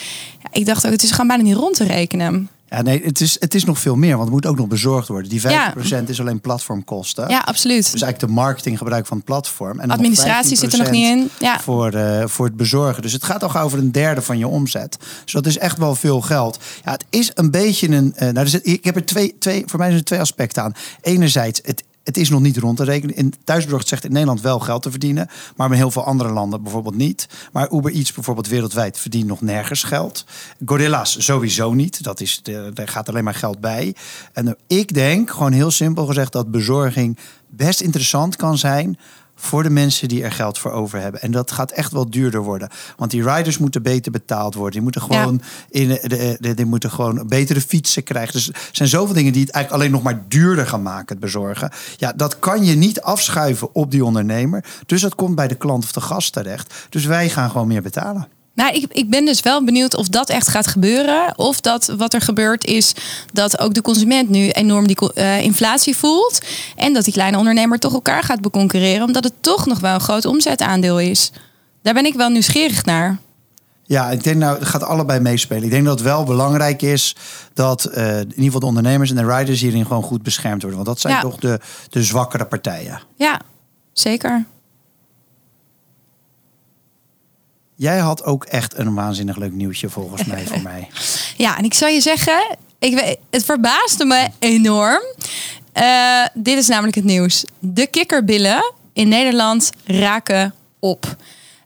Ik 0.51 0.65
dacht 0.65 0.85
ook, 0.85 0.91
het 0.91 1.03
is 1.03 1.11
gewoon 1.11 1.27
bijna 1.27 1.43
niet 1.43 1.55
rond 1.55 1.75
te 1.75 1.83
rekenen. 1.83 2.49
Ja, 2.69 2.81
nee, 2.81 3.01
het 3.03 3.21
is, 3.21 3.37
het 3.39 3.53
is 3.55 3.65
nog 3.65 3.79
veel 3.79 3.95
meer, 3.95 4.11
want 4.11 4.21
het 4.23 4.31
moet 4.31 4.45
ook 4.45 4.57
nog 4.57 4.67
bezorgd 4.67 5.07
worden. 5.07 5.29
Die 5.29 5.41
50% 5.41 5.45
Ja. 5.49 6.01
is 6.07 6.19
alleen 6.19 6.41
platformkosten. 6.41 7.29
Ja, 7.29 7.39
absoluut. 7.39 7.91
Dus 7.91 8.01
eigenlijk 8.01 8.19
de 8.19 8.39
marketinggebruik 8.41 9.05
van 9.05 9.17
het 9.17 9.25
platform. 9.25 9.79
En 9.79 9.89
Administratie 9.91 10.55
zit 10.57 10.71
er 10.73 10.77
nog 10.79 10.87
15% 10.87 10.91
niet 10.91 11.07
in. 11.07 11.29
Ja. 11.39 11.59
Voor, 11.59 11.93
eh, 11.93 12.27
voor 12.27 12.45
het 12.45 12.55
bezorgen. 12.55 13.01
Dus 13.01 13.13
het 13.13 13.23
gaat 13.23 13.43
al 13.43 13.61
over 13.61 13.79
een 13.79 13.91
derde 13.91 14.21
van 14.21 14.37
je 14.37 14.47
omzet. 14.47 14.97
Dus 15.23 15.33
dat 15.33 15.45
is 15.45 15.57
echt 15.57 15.77
wel 15.77 15.95
veel 15.95 16.21
geld. 16.21 16.59
Ja, 16.83 16.91
het 16.91 17.05
is 17.09 17.31
een 17.33 17.51
beetje 17.51 17.87
een. 17.89 18.13
eh, 18.15 18.21
nou, 18.25 18.37
er 18.37 18.47
zit, 18.47 18.67
ik 18.67 18.83
heb 18.83 18.95
er 18.95 19.05
twee, 19.05 19.35
twee, 19.39 19.63
voor 19.65 19.79
mij 19.79 19.87
zijn 19.87 19.99
er 19.99 20.05
twee 20.05 20.19
aspecten 20.19 20.63
aan. 20.63 20.73
Enerzijds, 21.01 21.59
het, 21.63 21.83
het 22.05 22.17
is 22.17 22.29
nog 22.29 22.41
niet 22.41 22.57
rond 22.57 22.77
te 22.77 22.83
rekenen. 22.83 23.15
In 23.15 23.33
thuisbezorgd 23.43 23.87
zegt 23.87 24.03
in 24.03 24.11
Nederland 24.11 24.41
wel 24.41 24.59
geld 24.59 24.81
te 24.81 24.89
verdienen. 24.91 25.29
Maar 25.55 25.69
in 25.71 25.75
heel 25.75 25.91
veel 25.91 26.03
andere 26.05 26.31
landen 26.31 26.63
bijvoorbeeld 26.63 26.95
niet. 26.95 27.27
Maar 27.51 27.71
Uber 27.73 27.91
Eats 27.93 28.11
bijvoorbeeld 28.13 28.47
wereldwijd 28.47 28.97
verdient 28.99 29.27
nog 29.27 29.41
nergens 29.41 29.83
geld. 29.83 30.25
Gorilla's 30.65 31.23
sowieso 31.25 31.73
niet. 31.73 32.03
Dat 32.03 32.21
is, 32.21 32.39
de- 32.43 32.71
daar 32.73 32.87
gaat 32.87 33.09
alleen 33.09 33.23
maar 33.23 33.33
geld 33.35 33.59
bij. 33.59 33.95
En 34.33 34.47
eh, 34.47 34.53
ik 34.67 34.93
denk, 34.93 35.29
gewoon 35.31 35.51
heel 35.51 35.71
simpel 35.71 36.05
gezegd, 36.05 36.31
dat 36.31 36.51
bezorging 36.51 37.17
best 37.49 37.81
interessant 37.81 38.35
kan 38.35 38.57
zijn 38.57 38.97
voor 39.35 39.63
de 39.63 39.69
mensen 39.69 40.07
die 40.07 40.23
er 40.23 40.31
geld 40.31 40.57
voor 40.57 40.71
over 40.71 40.99
hebben. 40.99 41.21
En 41.21 41.31
dat 41.31 41.51
gaat 41.51 41.71
echt 41.71 41.91
wel 41.91 42.09
duurder 42.09 42.41
worden. 42.43 42.69
Want 42.97 43.11
die 43.11 43.23
riders 43.33 43.57
moeten 43.57 43.81
beter 43.83 44.11
betaald 44.11 44.53
worden. 44.55 44.71
Die 44.73 44.81
moeten 44.81 45.01
gewoon, 45.01 45.41
in 45.69 45.87
de, 45.87 45.99
de, 46.07 46.37
de- 46.39 46.53
die 46.53 46.65
moeten 46.65 46.91
gewoon 46.91 47.27
betere 47.27 47.61
fietsen 47.61 48.03
krijgen. 48.03 48.33
Dus 48.33 48.47
er 48.49 48.55
zijn 48.71 48.89
zoveel 48.89 49.13
dingen 49.15 49.33
die 49.33 49.41
het 49.43 49.51
eigenlijk 49.51 49.83
alleen 49.83 49.93
nog 49.95 50.03
maar 50.03 50.23
duurder 50.27 50.67
gaan 50.67 50.81
maken, 50.81 51.05
het 51.07 51.19
bezorgen. 51.19 51.71
Ja, 51.97 52.13
dat 52.15 52.39
kan 52.39 52.63
je 52.65 52.75
niet 52.75 53.01
afschuiven 53.01 53.75
op 53.75 53.91
die 53.91 54.05
ondernemer. 54.05 54.63
Dus 54.85 55.01
dat 55.01 55.15
komt 55.15 55.35
bij 55.35 55.47
de 55.47 55.55
klant 55.55 55.83
of 55.83 55.91
de 55.91 56.01
gast 56.01 56.33
terecht. 56.33 56.73
Dus 56.89 57.05
wij 57.05 57.29
gaan 57.29 57.49
gewoon 57.51 57.67
meer 57.67 57.81
betalen. 57.81 58.27
Nou, 58.55 58.73
ik, 58.75 58.85
ik 58.91 59.09
ben 59.09 59.25
dus 59.25 59.41
wel 59.41 59.63
benieuwd 59.63 59.95
of 59.95 60.07
dat 60.07 60.29
echt 60.29 60.47
gaat 60.47 60.67
gebeuren. 60.67 61.37
Of 61.37 61.61
dat 61.61 61.93
wat 61.97 62.13
er 62.13 62.21
gebeurt 62.21 62.65
is 62.65 62.93
dat 63.33 63.59
ook 63.59 63.73
de 63.73 63.81
consument 63.81 64.29
nu 64.29 64.49
enorm 64.49 64.87
die 64.87 65.13
eh, 65.13 65.41
inflatie 65.41 65.95
voelt. 65.95 66.39
En 66.75 66.93
dat 66.93 67.03
die 67.03 67.13
kleine 67.13 67.37
ondernemer 67.37 67.79
toch 67.79 67.93
elkaar 67.93 68.23
gaat 68.23 68.41
beconcurreren. 68.41 69.05
Omdat 69.05 69.23
het 69.23 69.33
toch 69.41 69.65
nog 69.65 69.79
wel 69.79 69.93
een 69.93 69.99
groot 69.99 70.25
omzetaandeel 70.25 70.99
is. 70.99 71.31
Daar 71.81 71.93
ben 71.93 72.05
ik 72.05 72.13
wel 72.13 72.29
nieuwsgierig 72.29 72.85
naar. 72.85 73.17
Ja, 73.83 74.09
ik 74.11 74.23
denk 74.23 74.37
nou, 74.37 74.59
het 74.59 74.67
gaat 74.67 74.83
allebei 74.83 75.19
meespelen. 75.19 75.63
Ik 75.63 75.69
denk 75.69 75.85
dat 75.85 75.93
het 75.93 76.07
wel 76.07 76.23
belangrijk 76.23 76.81
is 76.81 77.15
dat 77.53 77.85
eh, 77.85 78.19
in 78.19 78.27
ieder 78.29 78.43
geval 78.43 78.59
de 78.59 78.65
ondernemers 78.65 79.09
en 79.09 79.15
de 79.15 79.35
riders 79.35 79.61
hierin 79.61 79.85
gewoon 79.85 80.03
goed 80.03 80.23
beschermd 80.23 80.61
worden. 80.61 80.83
Want 80.83 80.87
dat 80.91 80.99
zijn 80.99 81.13
Ja. 81.13 81.21
toch 81.21 81.35
de, 81.39 81.59
de 81.89 82.03
zwakkere 82.03 82.45
partijen. 82.45 83.01
Ja, 83.15 83.39
zeker. 83.93 84.45
Jij 87.75 87.97
had 87.97 88.23
ook 88.23 88.45
echt 88.45 88.77
een 88.77 88.93
waanzinnig 88.93 89.37
leuk 89.37 89.51
nieuwtje 89.51 89.89
volgens 89.89 90.23
mij 90.23 90.45
voor 90.45 90.61
mij. 90.71 90.87
Ja, 91.37 91.57
en 91.57 91.63
ik 91.63 91.73
zal 91.73 91.87
je 91.87 92.01
zeggen, 92.01 92.57
ik 92.79 93.17
het 93.29 93.45
verbaasde 93.45 94.05
me 94.05 94.27
enorm. 94.39 95.01
Eh, 95.73 96.25
dit 96.33 96.57
is 96.57 96.67
namelijk 96.67 96.95
het 96.95 97.03
nieuws. 97.03 97.45
De 97.59 97.87
kikkerbillen 97.87 98.73
in 98.93 99.07
Nederland 99.07 99.69
raken 99.85 100.53
op. 100.79 101.15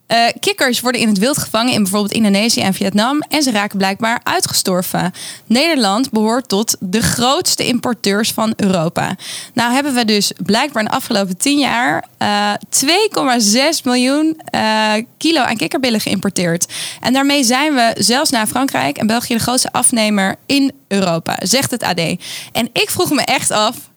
Eh, 0.09 0.25
kikkers 0.39 0.79
worden 0.79 1.01
in 1.01 1.07
het 1.07 1.17
wild 1.17 1.37
gevangen 1.37 1.73
in 1.73 1.81
bijvoorbeeld 1.81 2.13
Indonesië 2.13 2.61
en 2.61 2.73
Vietnam 2.73 3.21
en 3.21 3.43
ze 3.43 3.51
raken 3.51 3.77
blijkbaar 3.77 4.19
uitgestorven. 4.23 5.11
Nederland 5.45 6.11
behoort 6.11 6.47
tot 6.47 6.75
de 6.79 7.01
grootste 7.01 7.65
importeurs 7.65 8.31
van 8.31 8.53
Europa. 8.55 9.15
Nou 9.53 9.73
hebben 9.73 9.93
we 9.93 10.05
dus 10.05 10.31
blijkbaar 10.45 10.83
in 10.83 10.89
de 10.89 10.95
afgelopen 10.95 11.37
10 11.37 11.57
jaar 11.57 12.07
eh 12.17 12.53
2,6 12.69 13.83
miljoen 13.83 14.41
eh, 14.45 14.93
kilo 15.17 15.41
aan 15.41 15.57
kikkerbillen 15.57 15.99
geïmporteerd. 16.01 16.65
En 17.01 17.13
daarmee 17.13 17.43
zijn 17.43 17.73
we 17.73 17.95
zelfs 17.97 18.29
na 18.29 18.47
Frankrijk 18.47 18.97
en 18.97 19.07
België 19.07 19.33
de 19.33 19.39
grootste 19.39 19.71
afnemer 19.71 20.35
in 20.45 20.71
Europa, 20.87 21.35
zegt 21.39 21.71
het 21.71 21.83
AD. 21.83 21.99
En 22.51 22.69
ik 22.73 22.89
vroeg 22.89 23.09
me 23.11 23.21
echt 23.21 23.51
af, 23.51 23.88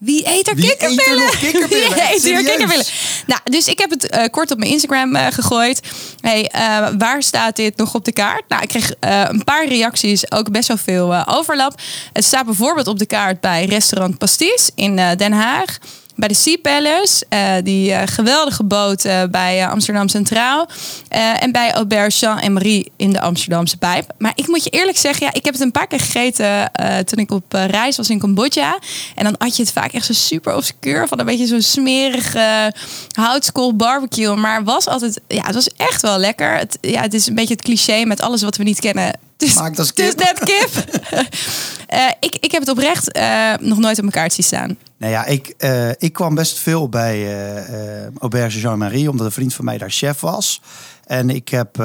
wie 0.00 0.26
eet 0.28 0.48
er 0.48 0.54
Wie 0.54 0.64
eet 0.64 0.82
er 0.82 0.88
kikkerbillen? 0.88 1.30
Wie 1.40 2.12
eet 2.12 2.24
er 2.24 2.44
kikkerbillen? 2.44 2.84
Nou, 3.26 3.40
dus 3.44 3.68
ik 3.68 3.78
heb 3.78 3.90
het 3.90 4.08
eh, 4.08 4.24
kort 4.30 4.50
op 4.50 4.58
mijn 4.58 4.70
Instagram 4.70 5.16
eh, 5.16 5.26
gegooid. 5.30 5.80
Hey, 6.20 6.48
eh, 6.48 6.88
waar 6.98 7.22
staat 7.22 7.56
dit 7.56 7.76
nog 7.76 7.94
op 7.94 8.04
de 8.04 8.12
kaart? 8.12 8.42
Nou, 8.48 8.62
ik 8.62 8.68
kreeg 8.68 8.92
een 9.00 9.44
paar 9.44 9.68
reacties, 9.68 10.30
ook 10.32 10.50
best 10.50 10.68
wel 10.68 10.76
veel 10.76 11.26
overlap. 11.26 11.80
Het 12.12 12.24
staat 12.24 12.44
bijvoorbeeld 12.44 12.86
op 12.86 12.98
de 12.98 13.06
kaart 13.06 13.40
bij 13.40 13.64
restaurant 13.64 14.18
Pastis 14.18 14.70
in 14.74 14.96
Den 14.96 15.32
Haag. 15.32 15.78
Bij 16.20 16.28
de 16.28 16.34
Sea 16.34 16.56
Palace, 16.62 17.24
eh, 17.28 17.52
die 17.62 17.92
eh, 17.92 18.02
geweldige 18.06 18.64
boot 18.64 19.04
eh, 19.04 19.22
bij 19.30 19.68
Amsterdam 19.68 20.08
Centraal. 20.08 20.68
En 21.08 21.52
bij 21.52 21.72
Aubert 21.72 22.18
Jean 22.18 22.38
en 22.38 22.52
Marie 22.52 22.92
in 22.96 23.12
de 23.12 23.20
Amsterdamse 23.20 23.76
Pijp. 23.76 24.12
Maar 24.18 24.32
ik 24.34 24.46
moet 24.46 24.64
je 24.64 24.70
eerlijk 24.70 24.96
zeggen, 24.96 25.26
ja, 25.26 25.32
ik 25.32 25.44
heb 25.44 25.54
het 25.54 25.62
een 25.62 25.70
paar 25.70 25.86
keer 25.86 26.00
gegeten 26.00 26.70
toen 27.04 27.18
ik 27.18 27.30
op 27.30 27.52
reis 27.52 27.96
was 27.96 28.10
in 28.10 28.18
Cambodja. 28.18 28.78
En 29.14 29.24
dan 29.24 29.38
at 29.38 29.56
je 29.56 29.62
het 29.62 29.72
vaak 29.72 29.92
echt 29.92 30.06
zo 30.06 30.12
super 30.12 30.56
obscuur 30.56 31.08
van 31.08 31.18
een 31.18 31.26
beetje 31.26 31.46
zo'n 31.46 31.62
smerige 31.62 32.72
houtskool 33.12 33.76
barbecue. 33.76 34.36
Maar 34.36 34.64
was 34.64 34.86
altijd, 34.86 35.20
ja, 35.28 35.42
het 35.46 35.54
was 35.54 35.68
echt 35.76 36.02
wel 36.02 36.18
lekker. 36.18 36.56
Het, 36.56 36.78
ja, 36.80 37.00
het 37.00 37.14
is 37.14 37.26
een 37.26 37.34
beetje 37.34 37.54
het 37.54 37.62
cliché 37.62 38.04
met 38.04 38.20
alles 38.20 38.42
wat 38.42 38.56
we 38.56 38.62
niet 38.62 38.80
kennen. 38.80 39.29
Het 39.40 39.48
is, 39.48 39.54
Maakt 39.54 39.78
als 39.78 39.92
is 39.92 40.14
kip. 40.14 40.18
net 40.18 40.38
kip. 40.38 40.70
Eh, 41.90 42.06
ik, 42.20 42.36
ik 42.40 42.52
heb 42.52 42.60
het 42.60 42.70
oprecht 42.70 43.12
eh, 43.12 43.52
nog 43.60 43.78
nooit 43.78 43.96
op 43.96 44.02
mijn 44.02 44.14
kaart 44.14 44.32
zien 44.32 44.44
staan. 44.44 44.76
Nou 44.96 45.12
ja, 45.12 45.24
ik, 45.24 45.54
eh, 45.58 45.88
ik 45.90 46.12
kwam 46.12 46.34
best 46.34 46.58
veel 46.58 46.88
bij 46.88 47.36
Auberge 48.18 48.60
Jean-Marie, 48.60 49.10
omdat 49.10 49.26
een 49.26 49.32
vriend 49.32 49.54
van 49.54 49.64
mij 49.64 49.78
daar 49.78 49.90
chef 49.90 50.20
was. 50.20 50.60
En 51.06 51.30
ik 51.30 51.48
heb 51.48 51.76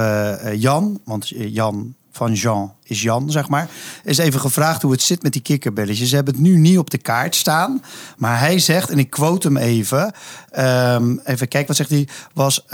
Jan, 0.53 0.99
want 1.05 1.27
Jan 1.29 1.95
van 2.11 2.33
Jean 2.33 2.73
is 2.83 3.01
Jan, 3.01 3.31
zeg 3.31 3.47
maar, 3.49 3.69
is 4.03 4.17
even 4.17 4.39
gevraagd 4.39 4.81
hoe 4.81 4.91
het 4.91 5.01
zit 5.01 5.23
met 5.23 5.33
die 5.33 5.41
kikkerbelletjes. 5.41 6.09
Ze 6.09 6.15
hebben 6.15 6.33
het 6.33 6.43
nu 6.43 6.57
niet 6.57 6.77
op 6.77 6.89
de 6.89 6.97
kaart 6.97 7.35
staan, 7.35 7.81
maar 8.17 8.39
hij 8.39 8.59
zegt, 8.59 8.89
en 8.89 8.99
ik 8.99 9.09
quote 9.09 9.47
hem 9.47 9.57
even, 9.57 10.13
ehm, 10.51 11.17
even 11.23 11.47
kijken, 11.47 11.67
wat 11.67 11.75
zegt 11.75 11.89
hij, 11.89 12.07
was... 12.33 12.65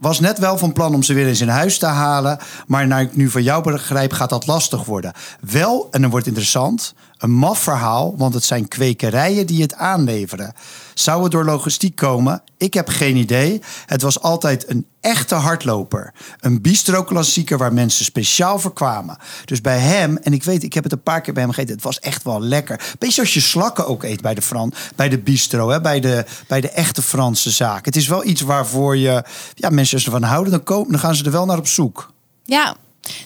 was 0.00 0.20
net 0.20 0.38
wel 0.38 0.58
van 0.58 0.72
plan 0.72 0.94
om 0.94 1.02
ze 1.02 1.14
weer 1.14 1.40
in 1.40 1.48
huis 1.48 1.78
te 1.78 1.86
halen. 1.86 2.38
Maar 2.66 2.86
naar 2.86 3.00
ik 3.00 3.16
nu 3.16 3.30
van 3.30 3.42
jou 3.42 3.62
begrijp, 3.62 4.12
gaat 4.12 4.30
dat 4.30 4.46
lastig 4.46 4.84
worden. 4.84 5.12
Wel, 5.40 5.88
en 5.90 6.00
dan 6.00 6.10
wordt 6.10 6.26
interessant, 6.26 6.94
een 7.20 7.30
maf 7.30 7.58
verhaal. 7.58 8.14
Want 8.16 8.34
het 8.34 8.44
zijn 8.44 8.68
kwekerijen 8.68 9.46
die 9.46 9.62
het 9.62 9.74
aanleveren. 9.74 10.52
Zou 10.94 11.22
het 11.22 11.32
door 11.32 11.44
logistiek 11.44 11.96
komen? 11.96 12.42
Ik 12.56 12.74
heb 12.74 12.88
geen 12.88 13.16
idee. 13.16 13.62
Het 13.86 14.02
was 14.02 14.20
altijd 14.20 14.70
een 14.70 14.86
echte 15.00 15.34
hardloper. 15.34 16.14
Een 16.40 16.60
bistro-klassieker 16.60 17.58
waar 17.58 17.72
mensen 17.72 18.04
speciaal 18.04 18.58
voor 18.58 18.72
kwamen. 18.72 19.16
Dus 19.44 19.60
bij 19.60 19.78
hem, 19.78 20.16
en 20.16 20.32
ik 20.32 20.44
weet, 20.44 20.62
ik 20.62 20.72
heb 20.72 20.84
het 20.84 20.92
een 20.92 21.02
paar 21.02 21.20
keer 21.20 21.34
bij 21.34 21.42
hem 21.42 21.52
gegeten. 21.52 21.74
Het 21.74 21.84
was 21.84 21.98
echt 22.00 22.22
wel 22.22 22.40
lekker. 22.40 22.94
Beetje 22.98 23.20
als 23.20 23.34
je 23.34 23.40
slakken 23.40 23.86
ook 23.86 24.02
eet 24.02 24.20
bij 24.20 24.34
de, 24.34 24.42
Fran, 24.42 24.72
bij 24.96 25.08
de 25.08 25.18
bistro. 25.18 25.68
Hè? 25.68 25.80
Bij, 25.80 26.00
de, 26.00 26.24
bij 26.46 26.60
de 26.60 26.70
echte 26.70 27.02
Franse 27.02 27.50
zaak. 27.50 27.84
Het 27.84 27.96
is 27.96 28.08
wel 28.08 28.24
iets 28.24 28.40
waarvoor 28.40 28.96
je, 28.96 29.24
ja, 29.54 29.70
mensen 29.70 29.98
ervan 29.98 30.22
houden, 30.22 30.52
dan, 30.52 30.62
komen, 30.62 30.90
dan 30.90 31.00
gaan 31.00 31.14
ze 31.14 31.24
er 31.24 31.30
wel 31.30 31.46
naar 31.46 31.58
op 31.58 31.66
zoek. 31.66 32.12
Ja. 32.44 32.76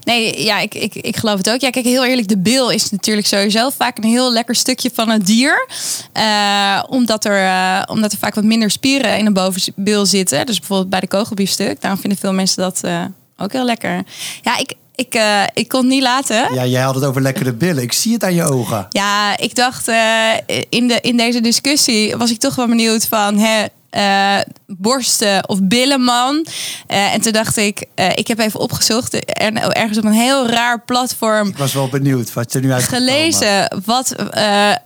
Nee, 0.05 0.45
ja, 0.45 0.59
ik, 0.59 0.75
ik, 0.75 0.95
ik 0.95 1.17
geloof 1.17 1.37
het 1.37 1.51
ook. 1.51 1.61
Ja, 1.61 1.71
kijk, 1.71 1.85
heel 1.85 2.05
eerlijk, 2.05 2.29
de 2.29 2.39
bil 2.39 2.71
is 2.71 2.91
natuurlijk 2.91 3.27
sowieso 3.27 3.71
vaak 3.71 3.97
een 3.99 4.05
heel 4.05 4.33
lekker 4.33 4.55
stukje 4.55 4.91
van 4.95 5.09
het 5.09 5.27
dier. 5.27 5.69
Eh, 6.13 6.83
omdat, 6.89 7.25
er, 7.25 7.45
eh, 7.45 7.83
omdat 7.87 8.13
er 8.13 8.19
vaak 8.19 8.35
wat 8.35 8.45
minder 8.45 8.71
spieren 8.71 9.19
in 9.19 9.25
de 9.25 9.33
bovenbil 9.33 10.07
zitten. 10.07 10.47
Dus 10.47 10.59
bijvoorbeeld 10.59 10.91
bij 10.91 11.01
de 11.01 11.07
kogelbiefstuk. 11.07 11.81
Daarom 11.81 12.01
vinden 12.01 12.19
veel 12.19 12.33
mensen 12.33 12.63
dat 12.63 12.81
eh, 12.83 13.05
ook 13.37 13.53
heel 13.53 13.65
lekker. 13.65 14.03
Ja, 14.43 14.59
ik, 14.59 14.75
ik, 14.95 15.23
ik 15.55 15.69
kon 15.69 15.81
het 15.81 15.89
niet 15.89 16.03
laten. 16.03 16.55
Ja, 16.55 16.67
jij 16.67 16.83
had 16.83 16.95
het 16.95 17.05
over 17.05 17.23
lekkere 17.23 17.53
billen. 17.53 17.83
Ik 17.83 17.93
zie 17.93 18.13
het 18.13 18.25
aan 18.25 18.35
je 18.35 18.45
ogen. 18.45 18.87
Ja, 18.89 19.37
ik 19.39 19.55
dacht 19.55 19.89
in, 20.69 20.89
de, 20.89 20.99
in 21.01 21.17
deze 21.17 21.41
discussie 21.41 22.17
was 22.17 22.31
ik 22.31 22.39
toch 22.39 22.55
wel 22.55 22.67
benieuwd 22.67 23.07
van 23.07 23.39
hè, 23.39 23.65
eh, 23.95 24.39
borsten 24.67 25.49
of 25.49 25.63
billenman. 25.63 26.47
Eh, 26.87 27.15
en 27.15 27.21
toen 27.21 27.33
dacht 27.33 27.57
ik, 27.57 27.85
eh, 27.95 28.11
ik 28.15 28.29
heb 28.29 28.39
even 28.39 28.61
opgezocht 28.61 29.25
en 29.25 29.73
ergens 29.73 29.99
op 29.99 30.05
een 30.05 30.13
heel 30.13 30.49
raar 30.49 30.81
platform 30.81 31.49
Ik 31.49 31.57
was 31.57 31.73
wel 31.73 31.89
benieuwd 31.89 32.33
wat 32.33 32.53
er 32.53 32.61
nu 32.61 32.73
uit 32.73 32.83
gelezen 32.83 33.83
wat, 33.85 34.15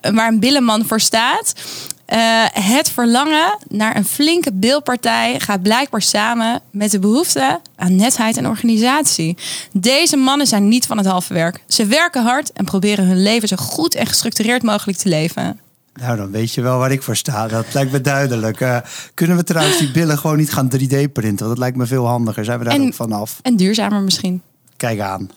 waar 0.00 0.28
een 0.28 0.40
billenman 0.40 0.86
voor 0.86 1.00
staat. 1.00 1.52
Het 2.52 2.90
verlangen 2.90 3.58
naar 3.68 3.96
een 3.96 4.04
flinke 4.04 4.52
bilpartij 4.52 5.40
gaat 5.40 5.62
blijkbaar 5.62 6.02
samen 6.02 6.60
met 6.70 6.90
de 6.90 6.98
behoefte 6.98 7.60
aan 7.76 7.96
netheid 7.96 8.36
en 8.36 8.46
organisatie. 8.46 9.36
Deze 9.72 10.16
mannen 10.16 10.46
zijn 10.46 10.68
niet 10.68 10.86
van 10.86 10.96
het 10.96 11.06
halve 11.06 11.34
werk. 11.34 11.62
Ze 11.68 11.86
werken 11.86 12.22
hard 12.22 12.52
en 12.52 12.64
proberen 12.64 13.06
hun 13.06 13.22
leven 13.22 13.48
zo 13.48 13.56
goed 13.56 13.94
en 13.94 14.06
gestructureerd 14.06 14.62
mogelijk 14.62 14.98
te 14.98 15.08
leven. 15.08 15.60
Nou, 16.00 16.16
dan 16.16 16.30
weet 16.30 16.54
je 16.54 16.60
wel 16.60 16.78
waar 16.78 16.90
ik 16.92 17.02
voor 17.02 17.16
sta. 17.16 17.48
Dat 17.48 17.74
lijkt 17.74 17.92
me 17.92 18.00
duidelijk. 18.00 18.60
Eh, 18.60 18.78
kunnen 19.14 19.36
we 19.36 19.44
trouwens 19.44 19.78
die 19.78 19.90
billen 19.90 20.18
gewoon 20.18 20.36
niet 20.36 20.52
gaan 20.52 20.68
3D 20.68 21.12
printen? 21.12 21.22
Want 21.24 21.38
dat 21.48 21.58
lijkt 21.58 21.76
me 21.76 21.86
veel 21.86 22.06
handiger. 22.06 22.44
Zijn 22.44 22.58
we 22.58 22.64
daar 22.64 22.74
En- 22.74 22.82
ook 22.82 22.94
vanaf? 22.94 23.38
En 23.42 23.56
duurzamer 23.56 24.00
misschien. 24.02 24.42
Kijk 24.76 25.00
aan. 25.00 25.30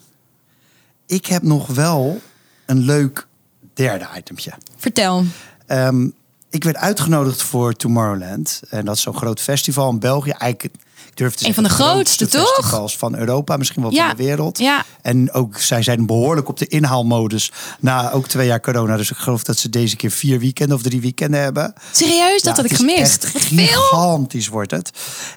Ik 1.06 1.26
heb 1.26 1.42
nog 1.42 1.66
wel 1.66 2.20
een 2.66 2.78
leuk 2.78 3.26
derde 3.74 4.06
itemtje. 4.16 4.52
Vertel. 4.76 5.24
Ehm, 5.66 6.08
ik 6.52 6.64
werd 6.64 6.76
uitgenodigd 6.76 7.42
voor 7.42 7.72
Tomorrowland. 7.74 8.60
En 8.70 8.84
dat 8.84 8.96
is 8.96 9.02
zo'n 9.02 9.16
groot 9.16 9.40
festival 9.40 9.90
in 9.90 9.98
België. 9.98 10.30
Eigenlijk, 10.30 10.74
ik 11.06 11.16
durf 11.18 11.34
te 11.34 11.46
Een 11.46 11.54
zeggen, 11.54 11.76
van 11.76 11.76
de 11.78 11.84
grootste, 11.84 12.26
toch? 12.28 12.54
festivals 12.54 12.96
van 12.96 13.16
Europa. 13.16 13.56
Misschien 13.56 13.82
wel 13.82 13.92
Ja, 13.92 14.06
van 14.08 14.16
de 14.16 14.22
wereld. 14.24 14.58
ja. 14.58 14.84
En 15.02 15.32
ook 15.32 15.58
zij 15.58 15.82
zijn 15.82 16.06
behoorlijk 16.06 16.48
op 16.48 16.58
de 16.58 16.66
inhaalmodus. 16.66 17.52
Na 17.80 18.10
ook 18.12 18.28
twee 18.28 18.46
jaar 18.46 18.60
corona. 18.60 18.96
Dus 18.96 19.10
ik 19.10 19.16
geloof 19.16 19.42
dat 19.42 19.58
ze 19.58 19.68
deze 19.68 19.96
keer 19.96 20.10
vier 20.10 20.38
weekenden 20.38 20.76
of 20.76 20.82
drie 20.82 21.00
weekenden 21.00 21.40
hebben. 21.40 21.74
Serieus, 21.92 22.42
dat 22.42 22.56
Ja, 22.56 22.62
had 22.62 22.70
ik 22.70 22.76
gemist. 22.76 23.24
echt 23.24 23.36
gigantisch 23.36 24.48
wordt 24.48 24.70
het. 24.70 24.90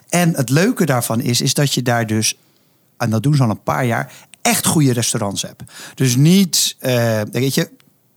En 0.08 0.34
het 0.34 0.48
leuke 0.50 0.86
daarvan 0.86 1.20
is, 1.20 1.40
is 1.40 1.54
dat 1.54 1.72
je 1.74 1.82
daar 1.82 2.06
dus, 2.06 2.36
en 2.96 3.10
dat 3.10 3.22
doen 3.22 3.34
ze 3.34 3.42
al 3.42 3.50
een 3.50 3.62
paar 3.62 3.84
jaar, 3.86 4.12
echt 4.42 4.66
goede 4.66 4.92
restaurants 4.92 5.42
hebt. 5.42 5.62
Dus 5.94 6.16
niet, 6.16 6.76
eh, 6.78 7.20
weet 7.32 7.54
je, 7.54 7.70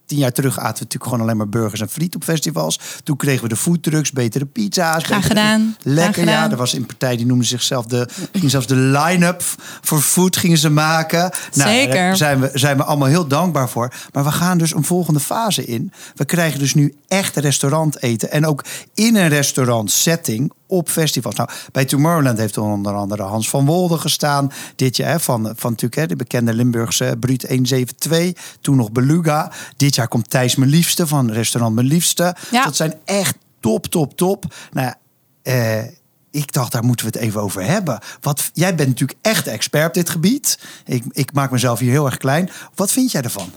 tien 0.10 0.18
jaar 0.18 0.32
terug 0.32 0.58
aten 0.58 0.74
we 0.74 0.84
natuurlijk 0.84 1.04
gewoon 1.04 1.22
alleen 1.22 1.38
maar 1.38 1.50
burgers 1.50 1.82
en 1.82 1.89
friet 1.89 2.16
op 2.16 2.24
festivals. 2.24 2.80
Toen 3.04 3.18
kregen 3.18 3.44
we 3.44 3.50
de 3.50 3.56
foodtrucks, 3.56 4.12
betere 4.12 4.46
pizza's. 4.46 5.04
Graag 5.04 5.22
betere- 5.22 5.28
gedaan. 5.39 5.75
Lekker, 5.84 6.24
Graag 6.24 6.46
ja. 6.46 6.51
Er 6.51 6.58
was 6.58 6.74
een 6.74 6.86
partij 6.86 7.18
die 7.18 7.25
noemde 7.25 7.46
zichzelf 7.46 7.86
de, 7.86 8.08
ging 8.34 8.51
zelfs 8.51 8.68
de 8.68 8.75
line-up 8.75 9.44
voor 9.82 10.01
food 10.01 10.38
gingen 10.38 10.58
ze 10.58 10.70
maken. 10.70 11.32
Nou, 11.54 11.70
Zeker. 11.70 11.94
daar 11.94 12.18
zijn 12.18 12.39
we, 12.39 12.50
zijn 12.54 12.78
we 12.78 12.84
allemaal 12.84 13.08
heel 13.08 13.28
dankbaar 13.28 13.70
voor. 13.70 13.94
Maar 14.13 14.24
we 14.24 14.32
gaan 14.32 14.58
dus 14.58 14.74
een 14.74 14.84
volgende 14.84 15.20
fase 15.20 15.66
in. 15.66 15.92
We 16.16 16.25
krijgen 16.25 16.60
dus 16.60 16.74
nu 16.74 16.94
echt 17.08 17.36
restaurant 17.36 18.01
eten. 18.04 18.32
En 18.32 18.46
ook 18.46 18.63
in 18.94 19.16
een 19.16 19.28
restaurant 19.30 19.92
setting 19.92 20.51
op 20.70 20.90
festivals. 20.90 21.36
Nou, 21.36 21.50
bij 21.72 21.86
Tomorrowland 21.86 22.38
heeft 22.38 22.58
onder 22.58 22.94
andere 22.94 23.24
Hans 23.24 23.50
van 23.50 23.66
Wolde 23.66 23.98
gestaan. 23.98 24.52
Dit 24.76 24.98
jaar 24.98 25.12
hè, 25.12 25.20
van, 25.20 25.54
van 25.56 25.70
natuurlijk 25.72 26.02
hè, 26.02 26.08
de 26.08 26.16
bekende 26.16 26.54
Limburgse 26.54 27.16
Bruut 27.20 27.48
172. 27.48 28.58
Toen 28.62 28.76
nog 28.76 28.92
Beluga. 28.92 29.52
Dit 29.78 29.96
jaar 29.96 30.08
komt 30.08 30.30
Thijs 30.30 30.56
Mijn 30.56 30.70
Liefste 30.70 31.08
van 31.08 31.32
restaurant 31.32 31.76
Mijn 31.76 31.88
Liefste. 31.88 32.36
Ja. 32.52 32.64
Dat 32.64 32.76
zijn 32.76 32.94
echt 33.06 33.36
top, 33.60 33.86
top, 33.86 34.18
top. 34.18 34.46
Nou 34.72 34.94
eh, 35.42 35.84
ik 36.32 36.54
dacht, 36.54 36.72
daar 36.72 36.84
moeten 36.84 37.06
we 37.06 37.12
het 37.12 37.22
even 37.22 37.42
over 37.42 37.64
hebben. 37.64 38.00
Wat, 38.22 38.50
jij 38.54 38.76
bent 38.76 38.90
natuurlijk 38.90 39.20
echt 39.22 39.48
expert 39.48 39.88
op 39.88 39.94
dit 39.94 40.10
gebied. 40.10 40.60
Ik, 40.86 41.04
ik 41.12 41.34
maak 41.34 41.52
mezelf 41.52 41.80
hier 41.80 41.92
heel 41.92 42.06
erg 42.06 42.18
klein. 42.18 42.50
Wat 42.76 42.92
vind 42.92 43.12
jij 43.12 43.22
ervan? 43.22 43.52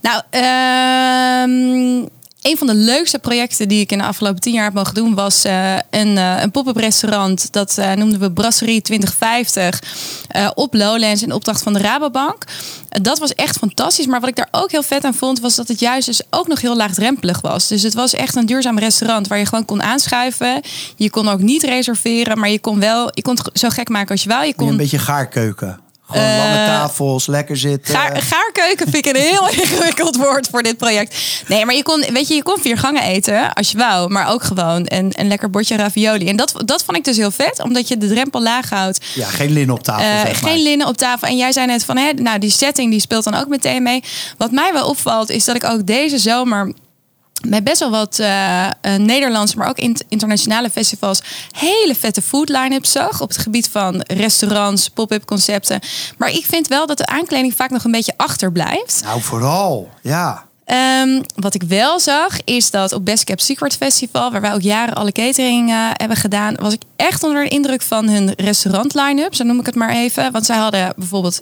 Nou, 0.00 0.22
ehm, 0.30 2.08
een 2.40 2.56
van 2.56 2.66
de 2.66 2.74
leukste 2.74 3.18
projecten 3.18 3.68
die 3.68 3.80
ik 3.80 3.92
in 3.92 3.98
de 3.98 4.04
afgelopen 4.04 4.40
tien 4.40 4.52
jaar 4.52 4.64
heb 4.64 4.72
mogen 4.72 4.94
doen, 4.94 5.14
was 5.14 5.44
eh, 5.44 5.74
een, 5.90 6.18
eh, 6.18 6.42
een 6.42 6.50
pop-up 6.50 6.76
restaurant. 6.76 7.52
Dat 7.52 7.78
eh, 7.78 7.92
noemden 7.92 8.20
we 8.20 8.32
Brasserie 8.32 8.82
2050 8.82 9.82
eh, 10.28 10.50
op 10.54 10.74
Lowlands 10.74 11.22
in 11.22 11.32
opdracht 11.32 11.62
van 11.62 11.72
de 11.72 11.78
Rabobank. 11.78 12.44
Dat 12.88 13.18
was 13.18 13.34
echt 13.34 13.58
fantastisch. 13.58 14.06
Maar 14.06 14.20
wat 14.20 14.28
ik 14.28 14.36
daar 14.36 14.48
ook 14.50 14.70
heel 14.70 14.82
vet 14.82 15.04
aan 15.04 15.14
vond, 15.14 15.40
was 15.40 15.56
dat 15.56 15.68
het 15.68 15.80
juist 15.80 16.06
dus 16.06 16.22
ook 16.30 16.48
nog 16.48 16.60
heel 16.60 16.76
laagdrempelig 16.76 17.40
was. 17.40 17.68
Dus 17.68 17.82
het 17.82 17.94
was 17.94 18.14
echt 18.14 18.36
een 18.36 18.46
duurzaam 18.46 18.78
restaurant 18.78 19.28
waar 19.28 19.38
je 19.38 19.46
gewoon 19.46 19.64
kon 19.64 19.82
aanschuiven. 19.82 20.60
Je 20.96 21.10
kon 21.10 21.28
ook 21.28 21.40
niet 21.40 21.62
reserveren, 21.62 22.38
maar 22.38 22.50
je 22.50 22.60
kon 22.60 22.80
wel, 22.80 23.10
je 23.14 23.22
kon 23.22 23.36
het 23.36 23.58
zo 23.58 23.68
gek 23.68 23.88
maken 23.88 24.10
als 24.10 24.22
je 24.22 24.28
wou. 24.28 24.42
Je 24.42 24.48
Een 24.48 24.54
kon 24.54 24.76
beetje 24.76 24.98
gaarkeuken. 24.98 25.80
Gewoon 26.10 26.24
Eh, 26.26 26.36
lange 26.36 26.66
tafels, 26.66 27.26
lekker 27.26 27.56
zitten. 27.56 27.94
Gaar, 27.94 28.22
gaarkeuken 28.22 28.90
vind 28.90 29.06
ik 29.06 29.14
een 29.16 29.20
heel 29.22 29.48
ingewikkeld 29.62 30.16
woord 30.16 30.48
voor 30.50 30.62
dit 30.62 30.76
project. 30.76 31.16
Nee, 31.48 31.64
maar 31.64 31.74
je 31.74 31.82
kon, 31.82 32.04
weet 32.12 32.28
je, 32.28 32.34
je 32.34 32.42
kon 32.42 32.58
vier 32.60 32.78
gangen 32.78 33.02
eten 33.02 33.52
als 33.52 33.70
je 33.70 33.78
wou, 33.78 34.10
maar 34.10 34.28
ook 34.32 34.42
gewoon 34.42 34.82
een, 34.88 35.12
een 35.18 35.28
lekker 35.28 35.50
bordje 35.50 35.76
ravioli. 35.76 36.28
En 36.28 36.36
dat, 36.36 36.52
dat 36.64 36.84
vond 36.84 36.96
ik 36.96 37.04
dus 37.04 37.16
heel 37.16 37.30
vet, 37.30 37.62
omdat 37.62 37.88
je 37.88 37.96
de 37.96 38.08
drempel 38.08 38.42
laag 38.42 38.70
houdt. 38.70 38.98
Ja, 39.14 39.26
geen 39.26 39.50
lin 39.52 39.70
op 39.70 39.82
tafel, 39.82 40.04
Eh, 40.04 40.20
zeg 40.20 40.42
maar. 40.42 40.50
geen 40.50 40.62
linnen 40.62 40.86
op 40.86 40.96
tafel. 40.96 41.28
En 41.28 41.36
jij 41.36 41.52
zei 41.52 41.66
net 41.66 41.84
van, 41.84 41.96
hè, 41.96 42.12
nou, 42.12 42.38
die 42.38 42.50
setting 42.50 42.90
die 42.90 43.00
speelt 43.00 43.24
dan 43.24 43.34
ook 43.34 43.48
meteen 43.48 43.82
mee. 43.82 44.02
Wat 44.36 44.50
mij 44.50 44.72
wel 44.72 44.88
opvalt, 44.88 45.30
is 45.30 45.44
dat 45.44 45.56
ik 45.56 45.64
ook 45.64 45.86
deze 45.86 46.18
zomer 46.18 46.72
met 47.48 47.64
best 47.64 47.78
wel 47.80 47.90
wat 47.90 48.18
eh, 48.18 48.66
Nederlandse, 48.98 49.56
maar 49.58 49.68
ook 49.68 49.78
int- 49.78 50.04
internationale 50.08 50.70
festivals 50.70 51.22
hele 51.50 51.94
vette 51.94 52.22
food 52.22 52.48
line-ups 52.48 52.92
zag 52.92 53.20
op 53.20 53.28
het 53.28 53.38
gebied 53.38 53.68
van 53.68 54.00
restaurants, 54.06 54.88
pop-up 54.88 55.24
concepten. 55.24 55.80
Maar 56.18 56.30
ik 56.30 56.44
vind 56.46 56.68
wel 56.68 56.86
dat 56.86 56.96
de 56.98 57.06
aankleding 57.06 57.54
vaak 57.54 57.70
nog 57.70 57.84
een 57.84 57.90
beetje 57.90 58.14
achterblijft. 58.16 59.00
Nou, 59.04 59.20
vooral. 59.20 59.90
Ja. 60.02 60.48
Ehm, 60.64 61.22
wat 61.34 61.54
ik 61.54 61.62
wel 61.62 62.00
zag, 62.00 62.38
is 62.44 62.70
dat 62.70 62.92
op 62.92 63.04
Best 63.04 63.24
Kept 63.24 63.42
Secret 63.42 63.76
Festival, 63.76 64.30
waar 64.30 64.40
wij 64.40 64.52
ook 64.54 64.60
jaren 64.60 64.94
alle 64.94 65.12
catering 65.12 65.70
eh, 65.70 65.76
hebben 65.92 66.16
gedaan, 66.16 66.54
was 66.60 66.72
ik 66.72 66.82
echt 66.96 67.22
onder 67.22 67.42
de 67.44 67.48
indruk 67.48 67.82
van 67.82 68.08
hun 68.08 68.32
restaurant 68.36 68.94
line-up, 68.94 69.34
zo 69.34 69.44
noem 69.44 69.60
ik 69.60 69.66
het 69.66 69.74
maar 69.74 69.90
even. 69.90 70.32
Want 70.32 70.46
zij 70.46 70.56
hadden 70.56 70.92
bijvoorbeeld 70.96 71.38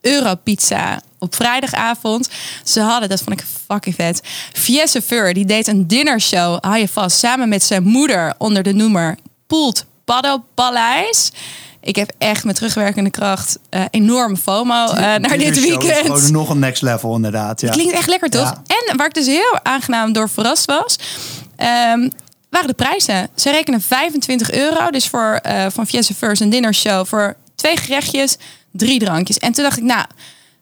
Europizza 0.00 1.00
op 1.18 1.34
vrijdagavond. 1.34 2.28
Ze 2.64 2.80
hadden, 2.80 3.08
dat 3.08 3.22
vond 3.22 3.40
ik 3.40 3.46
fucking 3.66 3.94
vet. 3.94 4.20
Fiesse 4.52 5.02
Fur, 5.02 5.34
die 5.34 5.44
deed 5.44 5.66
een 5.66 5.86
dinnershow, 5.86 6.58
hou 6.60 6.78
je 6.78 6.88
vast, 6.88 7.18
samen 7.18 7.48
met 7.48 7.62
zijn 7.62 7.82
moeder 7.82 8.34
onder 8.38 8.62
de 8.62 8.72
noemer 8.72 9.16
Poelt 9.46 9.84
Paddo 10.04 10.44
Paleis. 10.54 11.32
Ik 11.80 11.96
heb 11.96 12.12
echt 12.18 12.44
met 12.44 12.54
terugwerkende 12.54 13.10
kracht 13.10 13.58
eh, 13.70 13.84
enorm 13.90 14.36
FOMO 14.36 14.86
eh, 14.86 14.96
naar 14.96 15.38
dit 15.38 15.60
weekend. 15.60 15.96
Gewoon 15.96 16.32
nog 16.32 16.48
een 16.48 16.58
next 16.58 16.82
level, 16.82 17.14
inderdaad. 17.14 17.60
Ja. 17.60 17.70
Klinkt 17.70 17.92
echt 17.92 18.08
lekker, 18.08 18.30
toch? 18.30 18.60
Ja. 18.66 18.76
En 18.88 18.96
waar 18.96 19.06
ik 19.06 19.14
dus 19.14 19.26
heel 19.26 19.58
aangenaam 19.62 20.12
door 20.12 20.28
verrast 20.28 20.64
was, 20.64 20.98
ehm, 21.56 22.08
waren 22.50 22.66
de 22.66 22.74
prijzen. 22.74 23.28
Ze 23.34 23.50
rekenen 23.50 23.80
25 23.80 24.50
euro, 24.50 24.90
dus 24.90 25.08
voor 25.08 25.40
eh, 25.42 25.66
van 25.70 25.86
Fiesta 25.86 26.14
First 26.14 26.40
een 26.40 26.50
dinnershow 26.50 27.06
voor 27.06 27.36
twee 27.54 27.76
gerechtjes, 27.76 28.36
drie 28.72 28.98
drankjes. 28.98 29.38
En 29.38 29.52
toen 29.52 29.64
dacht 29.64 29.78
ik, 29.78 29.84
nou, 29.84 30.04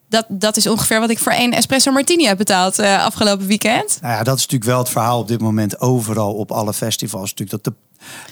dat, 0.08 0.26
dat 0.28 0.56
is 0.56 0.66
ongeveer 0.66 1.00
wat 1.00 1.10
ik 1.10 1.18
voor 1.18 1.32
één 1.32 1.52
espresso 1.52 1.92
martini 1.92 2.26
heb 2.26 2.36
betaald 2.38 2.78
eh, 2.78 3.04
afgelopen 3.04 3.46
weekend. 3.46 3.98
Nou 4.00 4.14
ja, 4.14 4.22
dat 4.22 4.36
is 4.36 4.42
natuurlijk 4.42 4.70
wel 4.70 4.78
het 4.78 4.88
verhaal 4.88 5.18
op 5.18 5.28
dit 5.28 5.40
moment 5.40 5.80
overal 5.80 6.34
op 6.34 6.52
alle 6.52 6.72
festivals. 6.72 7.30
Natuurlijk 7.30 7.62
dat 7.62 7.74
de 7.74 7.80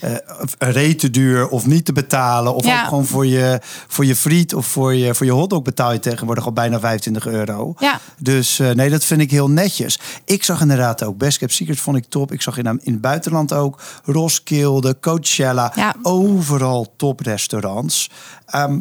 eh 0.01 0.15
rete 0.59 1.11
duur 1.11 1.49
of 1.49 1.67
niet 1.67 1.85
te 1.85 1.93
betalen. 1.93 2.55
Of 2.55 2.65
Ja. 2.65 2.81
ook 2.81 2.89
gewoon 2.89 3.05
voor 3.05 3.27
je, 3.27 3.61
voor 3.89 4.05
je 4.05 4.17
friet 4.17 4.55
of 4.55 4.67
voor 4.67 4.95
je, 4.95 5.15
voor 5.15 5.27
je 5.27 5.33
hotdog 5.33 5.63
betaal 5.63 5.93
je 5.93 5.99
tegenwoordig 5.99 6.45
al 6.45 6.53
bijna 6.53 6.81
25 6.81 7.27
euro. 7.27 7.75
Ja. 7.79 8.01
Dus 8.19 8.59
eh, 8.59 8.71
nee, 8.71 8.91
dat 8.91 9.05
vind 9.05 9.21
ik 9.21 9.31
heel 9.31 9.51
netjes. 9.51 9.99
Ik 10.25 10.45
zag 10.45 10.61
inderdaad 10.61 11.05
ook 11.05 11.19
Best 11.19 11.39
Kept 11.39 11.53
Secret 11.53 11.81
vond 11.81 11.97
ik 11.97 12.05
top. 12.09 12.33
Ik 12.33 12.43
zag 12.43 12.59
in, 12.59 12.67
in 12.67 12.93
het 12.93 13.01
buitenland 13.01 13.53
ook 13.53 13.81
Roskilde, 14.05 14.97
Coachella. 15.01 15.73
Ja. 15.75 15.95
Overal 16.03 16.93
toprestaurants. 16.97 18.11
Ehm 18.47 18.79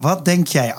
wat 0.00 0.24
denk 0.24 0.46
jij? 0.46 0.74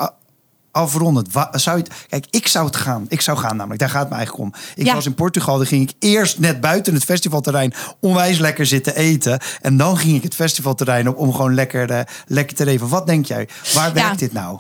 Afrondend, 0.72 1.32
wa- 1.34 1.50
zou 1.58 1.78
je 1.78 1.84
kijk, 2.08 2.26
ik 2.30 2.48
zou 2.48 2.66
het 2.66 2.76
gaan. 2.76 3.06
Ik 3.08 3.22
zou 3.22 3.38
gaan 3.38 3.56
namelijk, 3.56 3.80
daar 3.80 3.90
gaat 3.90 4.02
het 4.02 4.10
me 4.10 4.16
eigenlijk 4.16 4.46
om. 4.46 4.54
Ik 4.76 4.86
Ja. 4.86 4.94
was 4.94 5.06
in 5.06 5.14
Portugal, 5.14 5.58
daar 5.58 5.68
ging 5.68 5.90
ik 5.90 5.96
eerst 6.00 6.40
net 6.40 6.62
buiten 6.62 6.94
het 6.94 7.04
festivalterrein 7.04 7.74
onwijs 8.00 8.38
lekker 8.38 8.66
zitten 8.66 8.96
eten. 8.96 9.40
En 9.62 9.78
dan 9.78 9.98
ging 9.98 10.16
ik 10.16 10.24
het 10.24 10.36
festivalterrein 10.36 11.08
op 11.08 11.18
om 11.18 11.34
gewoon 11.34 11.54
lekker, 11.54 11.90
eh, 11.92 12.00
lekker 12.28 12.56
te 12.56 12.66
leven. 12.66 12.88
Wat 12.88 13.08
denk 13.08 13.26
jij? 13.26 13.48
Waar 13.74 13.94
werkt 13.94 14.20
dit 14.20 14.34
nou? 14.34 14.60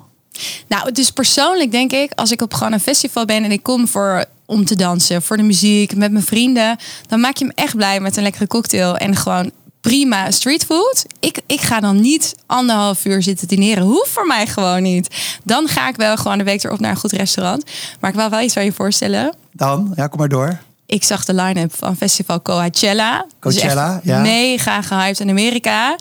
Nou, 0.68 0.92
dus 0.92 1.12
persoonlijk 1.12 1.72
denk 1.72 1.92
ik, 1.92 2.12
als 2.16 2.32
ik 2.32 2.42
op 2.42 2.54
gewoon 2.54 2.74
een 2.74 2.80
festival 2.80 3.26
ben 3.26 3.44
en 3.44 3.52
ik 3.52 3.64
kom 3.64 3.88
voor 3.88 4.26
om 4.46 4.66
te 4.66 4.76
dansen, 4.76 5.22
voor 5.22 5.38
de 5.38 5.44
muziek, 5.44 5.96
met 5.96 6.12
mijn 6.12 6.24
vrienden, 6.24 6.78
dan 7.08 7.20
maak 7.20 7.36
je 7.38 7.46
me 7.46 7.52
echt 7.56 7.76
blij 7.76 8.00
met 8.00 8.18
een 8.18 8.24
lekkere 8.24 8.48
cocktail 8.48 8.98
en 8.98 9.16
gewoon 9.16 9.52
prima 9.82 10.32
streetfood. 10.32 11.06
Ik, 11.20 11.42
ik 11.46 11.62
ga 11.62 11.80
dan 11.80 12.02
niet 12.02 12.36
anderhalf 12.46 13.06
uur 13.06 13.24
zitten 13.24 13.48
dineren. 13.48 13.84
Hoeft 13.84 14.10
voor 14.10 14.28
mij 14.28 14.48
gewoon 14.48 14.82
niet. 14.82 15.08
Dan 15.44 15.68
ga 15.68 15.88
ik 15.88 15.96
wel 15.96 16.18
gewoon 16.18 16.38
de 16.38 16.44
week 16.44 16.64
erop 16.64 16.80
naar 16.80 16.92
een 16.92 16.98
goed 16.98 17.12
restaurant. 17.12 17.64
Maar 18.00 18.10
ik 18.10 18.16
wil 18.16 18.30
wel 18.30 18.42
iets 18.42 18.58
aan 18.58 18.64
je 18.64 18.74
voorstellen. 18.74 19.36
Dan, 19.52 19.94
ja, 19.96 20.08
kom 20.08 20.20
maar 20.20 20.30
door. 20.30 20.60
Ik 20.86 21.04
zag 21.04 21.26
de 21.26 21.34
line-up 21.34 21.76
van 21.76 21.96
festival 21.96 22.42
Coachella. 22.42 23.18
Dus 23.18 23.34
Coachella, 23.40 24.00
ja. 24.04 24.22
Mega 24.22 24.82
gehyped 24.82 25.20
in 25.20 25.30
Amerika. 25.30 25.96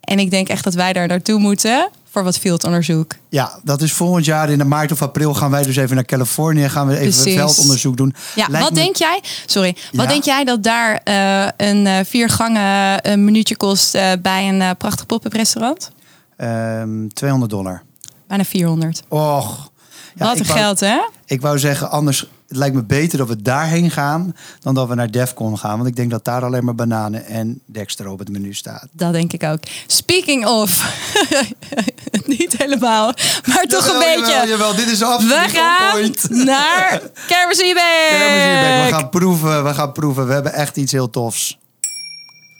En 0.00 0.18
ik 0.18 0.30
denk 0.30 0.48
echt 0.48 0.64
dat 0.64 0.74
wij 0.74 0.92
daar 0.92 1.08
naartoe 1.08 1.38
moeten 1.38 1.88
voor 2.10 2.22
wat 2.24 2.38
fieldonderzoek. 2.38 3.12
Ja, 3.28 3.58
dat 3.62 3.82
is 3.82 3.92
volgend 3.92 4.24
jaar 4.24 4.50
in 4.50 4.58
de 4.58 4.64
maart 4.64 4.92
of 4.92 5.02
april 5.02 5.34
gaan 5.34 5.50
wij 5.50 5.62
dus 5.62 5.76
even 5.76 5.94
naar 5.94 6.04
Californië. 6.04 6.68
Gaan 6.68 6.86
we 6.86 6.98
even 6.98 7.22
Precies. 7.22 7.34
veldonderzoek 7.34 7.96
doen. 7.96 8.14
Ja, 8.34 8.46
Lijkt 8.48 8.64
wat 8.66 8.74
me- 8.74 8.82
denk 8.82 8.96
jij? 8.96 9.20
Sorry, 9.46 9.76
wat 9.92 10.04
Ja. 10.04 10.10
denk 10.10 10.24
jij 10.24 10.44
dat 10.44 10.62
daar 10.62 11.00
eh, 11.04 11.48
een 11.68 11.86
eh, 11.86 11.98
vier 12.04 12.28
gangen 12.28 13.08
een 13.10 13.24
minuutje 13.24 13.56
kost 13.56 13.94
eh, 13.94 14.12
bij 14.22 14.48
een 14.48 14.60
eh, 14.62 14.70
prachtig 14.78 15.06
pop-up 15.06 15.32
restaurant? 15.32 15.90
Ehm, 16.36 17.08
200 17.08 17.50
dollar. 17.50 17.82
Bijna 18.28 18.44
400. 18.44 19.02
Och. 19.08 19.70
Ja, 20.14 20.26
wat 20.26 20.38
een 20.38 20.46
wou- 20.46 20.58
geld, 20.58 20.80
hè? 20.80 20.98
Ik 21.26 21.40
wou 21.40 21.58
zeggen, 21.58 21.90
anders, 21.90 22.26
het 22.50 22.58
lijkt 22.58 22.74
me 22.74 22.84
beter 22.84 23.18
dat 23.18 23.28
we 23.28 23.42
daarheen 23.42 23.90
gaan 23.90 24.36
dan 24.60 24.74
dat 24.74 24.88
we 24.88 24.94
naar 24.94 25.10
Defcon 25.10 25.58
gaan. 25.58 25.76
Want 25.76 25.88
ik 25.88 25.96
denk 25.96 26.10
dat 26.10 26.24
daar 26.24 26.44
alleen 26.44 26.64
maar 26.64 26.74
bananen 26.74 27.24
en 27.26 27.60
Dexter 27.66 28.08
op 28.08 28.18
het 28.18 28.28
menu 28.28 28.54
staat. 28.54 28.86
Dat 28.92 29.12
denk 29.12 29.32
ik 29.32 29.42
ook. 29.42 29.58
Speaking 29.86 30.46
of, 30.46 30.94
niet 32.26 32.56
helemaal, 32.56 33.12
maar 33.46 33.64
toch 33.68 33.86
een 33.92 33.98
beetje. 33.98 34.30
Jawel, 34.32 34.48
jawel, 34.48 34.74
dit 34.74 34.86
is 34.90 35.02
absoluut 35.02 35.50
We 35.50 35.56
gaan 35.56 36.44
naar 36.44 36.88
Kermis 36.98 37.08
Kermis 37.26 37.60
Hierbeek. 37.60 38.84
We 38.84 38.88
gaan 38.90 39.08
proeven, 39.08 39.64
we 39.64 39.74
gaan 39.74 39.92
proeven. 39.92 40.26
We 40.26 40.32
hebben 40.32 40.52
echt 40.52 40.76
iets 40.76 40.92
heel 40.92 41.10
tofs. 41.10 41.58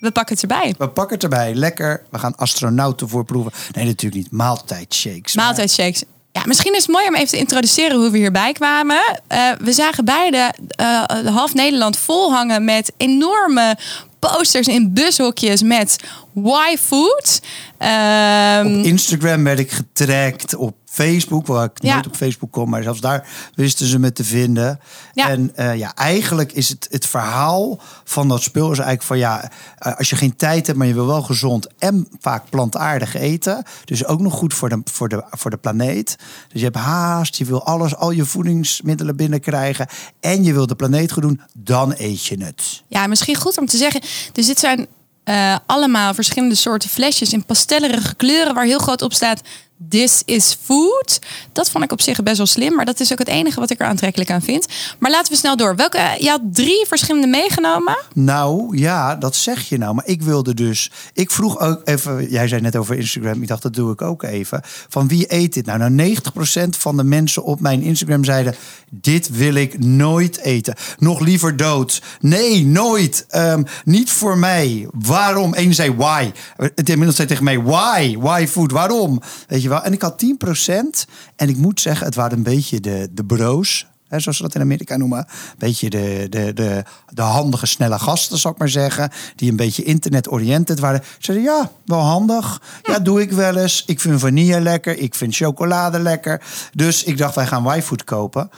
We 0.00 0.10
pakken 0.12 0.34
het 0.34 0.42
erbij. 0.42 0.74
We 0.78 0.88
pakken 0.88 1.14
het 1.14 1.22
erbij. 1.22 1.54
Lekker. 1.54 2.02
We 2.10 2.18
gaan 2.18 2.36
astronauten 2.36 3.08
voorproeven. 3.08 3.52
Nee, 3.72 3.84
natuurlijk 3.84 4.22
niet. 4.22 4.32
Maaltijdshakes. 4.32 5.34
Maar- 5.34 5.44
Maaltijdshakes. 5.44 6.02
Ja, 6.32 6.42
misschien 6.46 6.74
is 6.74 6.82
het 6.82 6.90
mooi 6.90 7.06
om 7.08 7.14
even 7.14 7.28
te 7.28 7.38
introduceren 7.38 7.96
hoe 7.96 8.10
we 8.10 8.18
hierbij 8.18 8.52
kwamen. 8.52 9.20
Eh, 9.26 9.50
we 9.60 9.72
zagen 9.72 10.04
beide 10.04 10.52
eh, 10.68 11.02
half 11.34 11.54
Nederland 11.54 11.98
vol 11.98 12.32
hangen 12.32 12.64
met 12.64 12.92
enorme 12.96 13.76
posters 14.18 14.66
in 14.66 14.92
bushokjes 14.92 15.62
met 15.62 15.96
Y-food. 16.34 17.40
Ehm, 17.78 18.78
Op 18.78 18.84
Instagram 18.84 19.44
werd 19.44 19.58
ik 19.58 19.70
getrackt. 19.70 20.54
Op 20.54 20.74
Facebook, 20.90 21.46
waar 21.46 21.64
ik 21.64 21.82
Ja. 21.82 21.92
nooit 21.94 22.06
op 22.06 22.16
Facebook 22.16 22.50
kom, 22.52 22.70
maar 22.70 22.82
zelfs 22.82 23.00
daar 23.00 23.28
wisten 23.54 23.86
ze 23.86 23.98
me 23.98 24.12
te 24.12 24.24
vinden. 24.24 24.80
Ja. 25.12 25.28
En 25.28 25.56
eh, 25.56 25.76
ja, 25.76 25.94
eigenlijk 25.94 26.52
is 26.52 26.68
het, 26.68 26.88
het 26.90 27.06
verhaal 27.06 27.78
van 28.04 28.28
dat 28.28 28.42
spul 28.42 28.64
is 28.72 28.78
eigenlijk 28.78 29.02
van 29.06 29.18
ja, 29.18 29.50
eh, 29.78 29.96
als 29.96 30.10
je 30.10 30.16
geen 30.16 30.36
tijd 30.36 30.66
hebt, 30.66 30.78
maar 30.78 30.86
je 30.86 30.94
wil 30.94 31.06
wel 31.06 31.22
gezond 31.22 31.66
en 31.78 32.08
vaak 32.20 32.50
plantaardig 32.50 33.14
eten. 33.14 33.62
Dus 33.84 34.04
ook 34.06 34.20
nog 34.20 34.34
goed 34.34 34.54
voor 34.54 34.68
de, 34.68 34.80
voor 34.84 35.08
de, 35.08 35.24
voor 35.30 35.50
de 35.50 35.56
planeet. 35.56 36.16
Dus 36.52 36.60
je 36.60 36.64
hebt 36.66 36.76
haast, 36.76 37.36
je 37.36 37.44
wil 37.44 37.64
alles, 37.64 37.96
al 37.96 38.10
je 38.10 38.24
voedingsmiddelen 38.24 39.16
binnenkrijgen. 39.16 39.86
En 40.20 40.44
je 40.44 40.52
wil 40.52 40.66
de 40.66 40.74
planeet 40.76 41.12
goed 41.12 41.22
doen, 41.22 41.40
dan 41.58 41.94
eet 41.96 42.26
je 42.26 42.44
het. 42.44 42.82
Ja, 42.88 43.06
misschien 43.06 43.36
goed 43.36 43.58
om 43.58 43.66
te 43.66 43.76
zeggen. 43.76 44.00
Dus 44.32 44.46
dit 44.46 44.58
zijn 44.58 44.86
eh, 45.24 45.56
allemaal 45.66 46.14
verschillende 46.14 46.54
soorten 46.54 46.88
flesjes 46.90 47.32
in 47.32 47.44
pastellerige 47.44 48.14
kleuren 48.14 48.54
waar 48.54 48.64
heel 48.64 48.78
groot 48.78 49.02
op 49.02 49.12
staat 49.12 49.40
This 49.88 50.22
is 50.24 50.56
food. 50.62 51.18
Dat 51.52 51.70
vond 51.70 51.84
ik 51.84 51.92
op 51.92 52.00
zich 52.00 52.22
best 52.22 52.36
wel 52.36 52.46
slim. 52.46 52.74
Maar 52.74 52.84
dat 52.84 53.00
is 53.00 53.12
ook 53.12 53.18
het 53.18 53.28
enige 53.28 53.60
wat 53.60 53.70
ik 53.70 53.80
er 53.80 53.86
aantrekkelijk 53.86 54.30
aan 54.30 54.42
vind. 54.42 54.66
Maar 54.98 55.10
laten 55.10 55.32
we 55.32 55.38
snel 55.38 55.56
door. 55.56 55.76
Welke, 55.76 56.16
je 56.18 56.28
had 56.28 56.40
drie 56.52 56.86
verschillende 56.88 57.26
meegenomen. 57.26 57.98
Nou, 58.14 58.78
ja, 58.78 59.16
dat 59.16 59.36
zeg 59.36 59.68
je 59.68 59.78
nou. 59.78 59.94
Maar 59.94 60.06
ik 60.06 60.22
wilde 60.22 60.54
dus... 60.54 60.90
Ik 61.12 61.30
vroeg 61.30 61.58
ook 61.58 61.80
even... 61.84 62.30
Jij 62.30 62.48
zei 62.48 62.60
net 62.60 62.76
over 62.76 62.96
Instagram. 62.96 63.42
Ik 63.42 63.48
dacht, 63.48 63.62
dat 63.62 63.74
doe 63.74 63.92
ik 63.92 64.02
ook 64.02 64.22
even. 64.22 64.60
Van 64.64 65.08
wie 65.08 65.34
eet 65.34 65.54
dit 65.54 65.66
nou? 65.66 65.90
Nou, 65.90 66.16
90% 66.16 66.68
van 66.68 66.96
de 66.96 67.04
mensen 67.04 67.44
op 67.44 67.60
mijn 67.60 67.82
Instagram 67.82 68.24
zeiden... 68.24 68.54
Dit 68.92 69.30
wil 69.30 69.54
ik 69.54 69.78
nooit 69.78 70.38
eten. 70.38 70.74
Nog 70.98 71.20
liever 71.20 71.56
dood. 71.56 72.02
Nee, 72.20 72.66
nooit. 72.66 73.24
Ehm, 73.28 73.62
niet 73.84 74.10
voor 74.10 74.38
mij. 74.38 74.88
Waarom? 74.92 75.52
Eén 75.56 75.74
zei 75.74 75.94
why. 75.94 76.30
Het 76.56 76.88
inmiddels 76.88 77.16
zei 77.16 77.28
tegen 77.28 77.44
mij 77.44 77.62
why. 77.62 78.16
Why 78.18 78.46
food? 78.46 78.72
Waarom? 78.72 79.20
Weet 79.48 79.62
je 79.62 79.68
En 79.78 79.92
ik 79.92 80.02
had 80.02 80.24
10%. 80.24 81.10
En 81.36 81.48
ik 81.48 81.56
moet 81.56 81.80
zeggen, 81.80 82.06
het 82.06 82.14
waren 82.14 82.36
een 82.36 82.42
beetje 82.42 82.80
de, 82.80 83.08
de 83.10 83.24
bro's. 83.24 83.86
Hè, 84.08 84.20
zoals 84.20 84.36
ze 84.36 84.42
dat 84.42 84.54
in 84.54 84.60
Amerika 84.60 84.96
noemen. 84.96 85.18
Een 85.18 85.54
beetje 85.58 85.90
de, 85.90 86.26
de, 86.28 86.52
de, 86.52 86.84
de 87.08 87.22
handige, 87.22 87.66
snelle 87.66 87.98
gasten, 87.98 88.38
zal 88.38 88.50
ik 88.50 88.58
maar 88.58 88.68
zeggen. 88.68 89.10
Die 89.36 89.50
een 89.50 89.56
beetje 89.56 89.82
internet-oriented 89.82 90.78
waren. 90.78 91.00
Ze 91.02 91.32
zeiden, 91.32 91.46
ja, 91.46 91.70
wel 91.84 92.00
handig. 92.00 92.62
Ja, 92.82 92.98
doe 92.98 93.20
ik 93.20 93.32
wel 93.32 93.56
eens. 93.56 93.84
Ik 93.86 94.00
vind 94.00 94.20
vanille 94.20 94.60
lekker. 94.60 94.98
Ik 94.98 95.14
vind 95.14 95.36
chocolade 95.36 95.98
lekker. 96.00 96.42
Dus 96.72 97.04
ik 97.04 97.18
dacht, 97.18 97.34
wij 97.34 97.46
gaan 97.46 97.76
Y-food 97.76 98.04
kopen. 98.04 98.50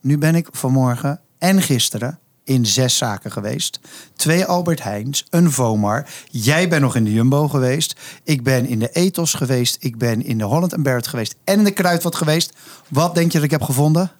Nu 0.00 0.18
ben 0.18 0.34
ik 0.34 0.48
vanmorgen 0.50 1.20
en 1.38 1.62
gisteren 1.62 2.18
in 2.48 2.66
zes 2.66 2.96
zaken 2.96 3.32
geweest. 3.32 3.80
Twee 4.16 4.44
Albert 4.44 4.82
Heijns, 4.82 5.24
een 5.30 5.52
Vomar. 5.52 6.06
Jij 6.30 6.68
bent 6.68 6.82
nog 6.82 6.96
in 6.96 7.04
de 7.04 7.12
Jumbo 7.12 7.48
geweest. 7.48 7.94
Ik 8.24 8.42
ben 8.42 8.66
in 8.66 8.78
de 8.78 8.90
Ethos 8.92 9.34
geweest. 9.34 9.76
Ik 9.80 9.98
ben 9.98 10.24
in 10.24 10.38
de 10.38 10.44
Holland 10.44 10.82
Barrett 10.82 11.06
geweest. 11.06 11.34
En 11.44 11.58
in 11.58 11.64
de 11.64 11.70
Kruidvat 11.70 12.14
geweest. 12.16 12.52
Wat 12.88 13.14
denk 13.14 13.26
je 13.32 13.36
dat 13.38 13.44
ik 13.46 13.50
heb 13.50 13.62
gevonden? 13.62 14.10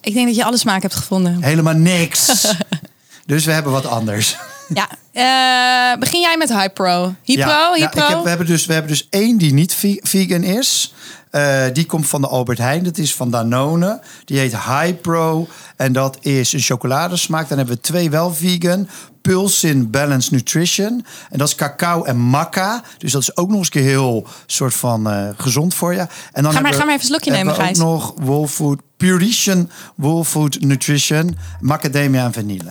Ik 0.00 0.14
denk 0.14 0.26
dat 0.26 0.36
je 0.36 0.44
alle 0.44 0.58
smaak 0.58 0.82
hebt 0.82 0.94
gevonden. 0.94 1.42
Helemaal 1.42 1.74
niks. 1.74 2.46
dus 3.26 3.44
we 3.44 3.52
hebben 3.52 3.72
wat 3.72 3.86
anders. 3.86 4.36
Ja. 4.74 4.88
Eh, 5.12 5.98
begin 5.98 6.20
jij 6.20 6.36
met 6.36 6.48
Hypro. 6.52 7.14
Hypro, 7.22 7.42
Ja, 7.50 7.74
ja, 7.76 7.86
Hypro. 7.86 8.02
ik 8.02 8.08
heb, 8.08 8.22
we, 8.22 8.28
hebben 8.28 8.46
dus, 8.46 8.66
we 8.66 8.72
hebben 8.72 8.90
dus 8.90 9.06
één 9.10 9.38
die 9.38 9.52
niet 9.52 9.74
ve- 9.74 10.00
vegan 10.02 10.42
is. 10.42 10.94
Eh, 11.34 11.64
die 11.72 11.86
komt 11.86 12.06
van 12.06 12.20
de 12.20 12.28
Albert 12.28 12.58
Heijn. 12.58 12.84
Dat 12.84 12.98
is 12.98 13.14
van 13.14 13.30
Danone. 13.30 14.00
Die 14.24 14.38
heet 14.38 14.56
Hypro. 14.56 15.46
En 15.76 15.92
dat 15.92 16.18
is 16.20 16.52
een 16.52 16.60
chocoladesmaak. 16.60 17.48
Dan 17.48 17.58
hebben 17.58 17.74
we 17.76 17.80
twee 17.80 18.10
wel 18.10 18.34
vegan. 18.34 18.88
Pulsin 19.22 19.90
Balanced 19.90 20.32
Nutrition. 20.32 21.04
En 21.30 21.38
dat 21.38 21.48
is 21.48 21.54
cacao 21.54 22.02
en 22.04 22.16
maca. 22.20 22.82
Dus 22.98 23.12
dat 23.12 23.22
is 23.22 23.36
ook 23.36 23.48
nog 23.48 23.58
eens 23.58 23.74
een 23.74 23.82
heel 23.82 24.26
soort 24.46 24.74
van 24.74 25.10
eh, 25.10 25.28
gezond 25.36 25.74
voor 25.74 25.92
je. 25.92 25.98
En 25.98 26.08
dan 26.32 26.42
maar- 26.42 26.52
hebben 26.52 26.70
we- 26.72 26.78
ga 26.78 26.84
maar 26.84 26.94
even 26.94 27.00
een 27.00 27.12
slokje 27.14 27.30
nemen, 27.30 27.54
Gijs. 27.54 27.80
ook 27.80 27.84
nog 27.86 28.14
Whole 28.16 28.48
Food 28.48 28.80
Purition 28.96 29.70
Whole 29.96 30.24
Food 30.24 30.60
Nutrition. 30.60 31.36
Macadamia 31.60 32.24
en 32.24 32.32
vanille. 32.32 32.70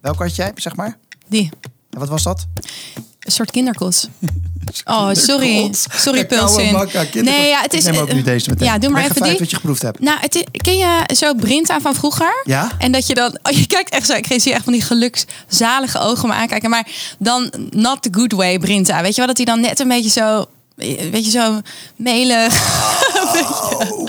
Welke 0.00 0.22
had 0.22 0.36
jij, 0.36 0.50
zeg 0.54 0.76
maar? 0.76 0.96
Die. 1.28 1.50
En 1.92 1.98
wat 1.98 2.08
was 2.08 2.22
dat? 2.22 2.46
Een 3.20 3.32
soort 3.32 3.50
kinderkos. 3.50 4.06
Oh, 4.84 5.08
sorry. 5.12 5.46
Kinderkots. 5.46 5.86
Sorry, 6.02 6.26
Pulsin. 6.26 6.56
kinderkots. 6.64 7.14
Nee, 7.14 7.48
ja, 7.48 7.60
het 7.60 7.72
is... 7.72 7.84
Ik 7.84 7.92
neem 7.92 8.00
ook 8.00 8.12
nu 8.12 8.22
deze 8.22 8.50
meteen. 8.50 8.66
Ja, 8.66 8.78
doe 8.78 8.90
maar 8.90 9.02
even 9.04 9.22
die. 9.22 9.38
wat 9.38 9.50
je 9.50 9.56
geproefd 9.56 9.82
hebt. 9.82 10.00
Nou, 10.00 10.18
het 10.20 10.34
is- 10.34 10.44
ken 10.52 10.76
je 10.76 11.04
zo 11.16 11.34
Brinta 11.34 11.80
van 11.80 11.94
vroeger? 11.94 12.42
Ja. 12.44 12.70
En 12.78 12.92
dat 12.92 13.06
je 13.06 13.14
dan... 13.14 13.38
Oh, 13.42 13.52
je 13.52 13.66
kijkt 13.66 13.90
echt 13.90 14.06
zo... 14.06 14.12
Ik 14.14 14.26
zie 14.36 14.52
echt 14.52 14.64
van 14.64 14.72
die 14.72 14.82
gelukszalige 14.82 15.98
ogen 15.98 16.28
me 16.28 16.34
aankijken. 16.34 16.70
Maar 16.70 16.86
dan 17.18 17.52
not 17.70 18.02
the 18.02 18.08
good 18.12 18.32
way 18.32 18.58
Brinta. 18.58 19.02
Weet 19.02 19.10
je 19.10 19.16
wel? 19.16 19.26
Dat 19.26 19.36
hij 19.36 19.46
dan 19.46 19.60
net 19.60 19.80
een 19.80 19.88
beetje 19.88 20.10
zo... 20.10 20.46
Weet 21.10 21.24
je, 21.24 21.30
zo 21.30 21.60
melig. 21.96 22.52
Oh, 23.14 23.21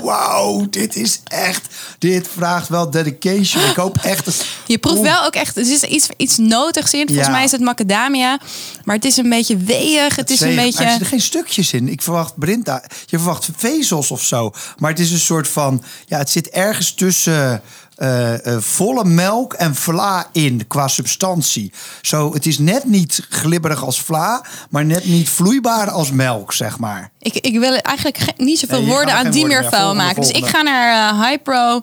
wauw, 0.02 0.66
dit 0.70 0.96
is 0.96 1.20
echt... 1.24 1.66
Dit 1.98 2.28
vraagt 2.36 2.68
wel 2.68 2.90
dedication. 2.90 3.64
Ik 3.70 3.76
hoop 3.76 3.96
echt... 4.02 4.24
Dat, 4.24 4.44
Je 4.66 4.78
proeft 4.78 4.98
Oeh. 4.98 5.06
wel 5.06 5.24
ook 5.24 5.34
echt... 5.34 5.56
Er 5.56 5.70
is 5.70 5.82
iets, 5.82 6.08
iets 6.16 6.36
notigs 6.38 6.92
in. 6.92 7.06
Volgens 7.06 7.26
Ja. 7.26 7.32
mij 7.32 7.44
is 7.44 7.50
het 7.50 7.60
macadamia. 7.60 8.38
Maar 8.84 8.94
het 8.96 9.04
is 9.04 9.16
een 9.16 9.28
beetje 9.28 9.56
weeg. 9.56 10.16
Het 10.16 10.30
is 10.30 10.40
een. 10.40 10.48
Maar 10.48 10.56
er 10.58 10.64
beetje... 10.64 10.88
zitten 10.88 11.06
geen 11.06 11.20
stukjes 11.20 11.72
in. 11.72 11.88
Ik 11.88 12.02
verwacht 12.02 12.38
Brinta. 12.38 12.82
Je 13.06 13.16
verwacht 13.18 13.48
vezels 13.56 14.10
of 14.10 14.22
zo. 14.22 14.52
Maar 14.78 14.90
het 14.90 15.00
is 15.00 15.10
een 15.10 15.18
soort 15.18 15.48
van... 15.48 15.82
Ja, 16.06 16.18
het 16.18 16.30
zit 16.30 16.48
ergens 16.48 16.92
tussen... 16.94 17.62
eh, 17.96 18.46
eh, 18.54 18.60
volle 18.60 19.04
melk 19.04 19.52
en 19.52 19.74
vla 19.74 20.26
in 20.32 20.66
qua 20.66 20.88
substantie. 20.88 21.72
Zo, 22.02 22.32
het 22.32 22.46
is 22.46 22.58
net 22.58 22.84
niet 22.84 23.26
glibberig 23.28 23.84
als 23.84 24.00
vla, 24.00 24.44
maar 24.70 24.84
net 24.84 25.04
niet 25.04 25.28
vloeibaar 25.28 25.90
als 25.90 26.10
melk, 26.10 26.52
zeg 26.52 26.78
maar. 26.78 27.10
Ik, 27.18 27.34
ik 27.34 27.58
wil 27.58 27.74
eigenlijk 27.76 28.18
ge- 28.18 28.32
niet 28.36 28.58
zoveel 28.58 28.84
woorden 28.84 29.14
aan 29.14 29.30
die 29.30 29.46
meer 29.46 29.64
vuil 29.64 29.94
maken. 29.94 30.20
Dus 30.22 30.30
ik 30.30 30.46
ga 30.46 30.62
naar 30.62 31.10
eh, 31.14 31.22
High 31.28 31.42
Pro 31.42 31.80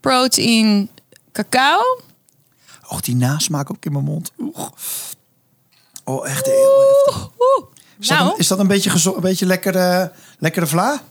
Protein 0.00 0.88
Cacao. 1.32 1.80
Och, 2.88 3.00
die 3.00 3.16
nasmaak 3.16 3.70
ook 3.70 3.84
in 3.84 3.92
mijn 3.92 4.04
mond. 4.04 4.30
Oeh. 4.38 4.68
Oh, 6.04 6.28
echt 6.28 6.46
heel 6.46 6.80
heftig. 7.04 7.30
Is 7.98 8.08
dat, 8.08 8.18
Nou, 8.18 8.30
een, 8.32 8.38
is 8.38 8.46
dat 8.48 8.58
een 8.58 8.66
beetje, 8.66 8.90
een 9.14 9.20
beetje 9.20 9.46
lekkere, 9.46 10.12
lekkere 10.38 10.66
vla? 10.66 11.02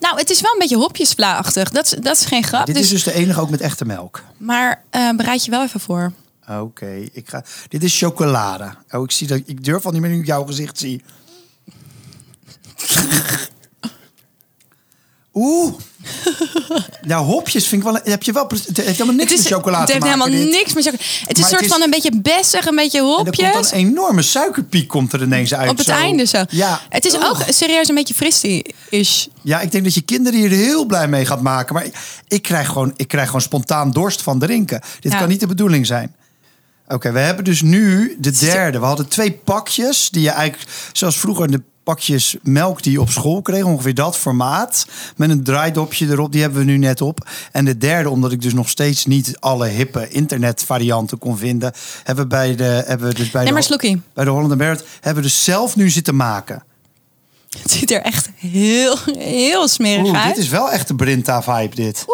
Nou, 0.00 0.18
het 0.18 0.30
is 0.30 0.40
wel 0.40 0.52
een 0.52 0.58
beetje 0.58 0.76
hopjesvla-achtig. 0.76 1.70
Dat, 1.70 1.84
is- 1.84 1.98
dat 2.00 2.16
is 2.16 2.24
geen 2.24 2.44
grap. 2.44 2.66
Dit 2.66 2.74
dus, 2.74 2.84
is 2.84 2.90
dus 2.90 3.02
de 3.02 3.12
enige 3.12 3.40
ook 3.40 3.50
met 3.50 3.60
echte 3.60 3.84
melk. 3.84 4.22
Maar 4.36 4.84
eh, 4.90 5.10
bereid 5.10 5.44
je 5.44 5.50
wel 5.50 5.62
even 5.62 5.80
voor. 5.80 6.12
Oké, 6.48 7.08
ik 7.12 7.28
ga. 7.28 7.44
Dit 7.68 7.82
is 7.84 7.98
chocolade. 7.98 8.74
Oh, 8.90 9.02
ik 9.02 9.10
zie 9.10 9.26
dat. 9.26 9.40
Ik 9.46 9.64
durf 9.64 9.86
al 9.86 9.92
niet 9.92 10.00
meer 10.00 10.10
nu 10.10 10.22
jouw 10.24 10.44
gezicht 10.44 10.78
zie. 10.78 11.02
Oeh. 15.34 15.74
Nou, 17.02 17.24
hopjes 17.24 17.66
vind 17.66 17.82
ik 17.84 17.88
wel. 17.92 18.00
Heb 18.04 18.22
je 18.22 18.32
wel. 18.32 18.46
Het 18.48 18.76
heeft 18.76 18.88
helemaal 18.98 19.14
niks 19.14 19.32
is, 19.32 19.38
met 19.42 19.52
chocolade 19.52 19.82
het 19.82 19.92
heeft 19.92 20.04
helemaal 20.04 20.30
dit. 20.30 20.50
niks 20.50 20.72
met 20.72 20.84
chocolade. 20.84 21.04
Het 21.26 21.38
is 21.38 21.42
Maar 21.42 21.52
een 21.52 21.58
soort 21.58 21.62
is- 21.62 21.68
van 21.68 21.82
een 21.82 21.90
beetje 21.90 22.20
bessig, 22.20 22.66
een 22.66 22.74
beetje 22.76 22.98
En 22.98 23.04
er 23.04 23.10
hopjes. 23.10 23.70
een 23.72 23.78
enorme 23.78 24.22
suikerpiek 24.22 24.88
komt 24.88 25.12
er 25.12 25.22
ineens 25.22 25.54
uit. 25.54 25.70
Op 25.70 25.76
het 25.76 25.86
zo. 25.86 25.92
einde 25.92 26.24
zo. 26.26 26.42
Ja. 26.48 26.80
Het 26.88 27.04
is 27.04 27.14
ook 27.16 27.36
serieus 27.48 27.88
een 27.88 27.94
beetje 27.94 28.14
fristie-ish. 28.14 29.26
Ja, 29.42 29.60
ik 29.60 29.72
denk 29.72 29.84
dat 29.84 29.94
je 29.94 30.00
kinderen 30.00 30.38
hier 30.40 30.50
heel 30.50 30.84
blij 30.84 31.08
mee 31.08 31.26
gaat 31.26 31.40
maken. 31.42 31.74
Maar 31.74 31.84
ik, 31.84 31.94
ik, 32.28 32.42
krijg, 32.42 32.68
gewoon, 32.68 32.92
ik 32.96 33.08
krijg 33.08 33.26
gewoon 33.26 33.40
spontaan 33.42 33.90
dorst 33.90 34.22
van 34.22 34.38
drinken. 34.38 34.80
Dit 35.00 35.12
Ja. 35.12 35.18
kan 35.18 35.28
niet 35.28 35.40
de 35.40 35.46
bedoeling 35.46 35.86
zijn. 35.86 36.14
Oké, 36.88 37.12
we 37.12 37.18
hebben 37.18 37.44
dus 37.44 37.62
nu 37.62 38.16
de 38.18 38.30
derde. 38.30 38.78
We 38.78 38.84
hadden 38.86 39.08
twee 39.08 39.32
pakjes 39.32 40.08
die 40.10 40.22
je 40.22 40.30
eigenlijk, 40.30 40.70
zoals 40.92 41.16
vroeger 41.18 41.50
de 41.50 41.62
pakjes 41.84 42.36
melk 42.42 42.82
die 42.82 42.92
je 42.92 43.00
op 43.00 43.10
school 43.10 43.42
kreeg, 43.42 43.64
ongeveer 43.64 43.94
dat 43.94 44.16
formaat, 44.16 44.86
met 45.16 45.30
een 45.30 45.42
draaidopje 45.44 46.06
erop. 46.08 46.32
Die 46.32 46.40
hebben 46.40 46.58
we 46.58 46.64
nu 46.64 46.78
net 46.78 47.00
op. 47.00 47.28
En 47.52 47.64
de 47.64 47.78
derde, 47.78 48.10
omdat 48.10 48.32
ik 48.32 48.42
dus 48.42 48.54
nog 48.54 48.68
steeds 48.68 49.06
niet 49.06 49.36
alle 49.40 49.66
hippe 49.66 50.08
internetvarianten 50.08 51.18
kon 51.18 51.36
vinden, 51.38 51.72
hebben 52.04 52.24
we 52.24 52.30
bij 52.30 52.56
de, 52.56 52.82
hebben 52.86 53.08
we 53.08 53.14
dus 53.14 53.30
bij 53.30 53.44
Neem 53.44 53.54
de, 53.54 53.98
bij 54.12 54.24
de 54.24 54.30
Holland 54.30 54.56
Barrett 54.58 54.84
hebben 55.00 55.22
we 55.22 55.28
dus 55.28 55.44
zelf 55.44 55.76
nu 55.76 55.90
zitten 55.90 56.16
maken. 56.16 56.62
Het 57.62 57.70
ziet 57.70 57.90
er 57.90 58.00
echt 58.00 58.30
heel, 58.36 58.96
heel 59.18 59.68
smerig 59.68 60.06
Oeh, 60.06 60.24
uit. 60.24 60.34
dit 60.34 60.44
is 60.44 60.50
wel 60.50 60.70
echt 60.70 60.88
de 60.88 60.94
Brinta 60.94 61.42
vibe 61.42 61.74
dit. 61.74 62.04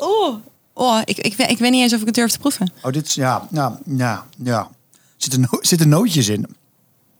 Oeh. 0.00 0.34
Oh, 0.72 1.00
ik, 1.04 1.18
ik, 1.18 1.36
weet- 1.36 1.50
ik 1.50 1.58
weet 1.58 1.70
niet 1.70 1.82
eens 1.82 1.94
of 1.94 2.00
ik 2.00 2.06
het 2.06 2.14
durf 2.14 2.30
te 2.32 2.38
proeven. 2.38 2.72
Oh, 2.82 2.92
dit 2.92 3.06
is, 3.06 3.14
ja, 3.14 3.46
ja, 3.50 3.78
ja, 3.84 4.26
ja. 4.36 4.68
Zitten, 5.16 5.40
no 5.40 5.58
zitten 5.60 5.88
nootjes 5.88 6.28
in. 6.28 6.46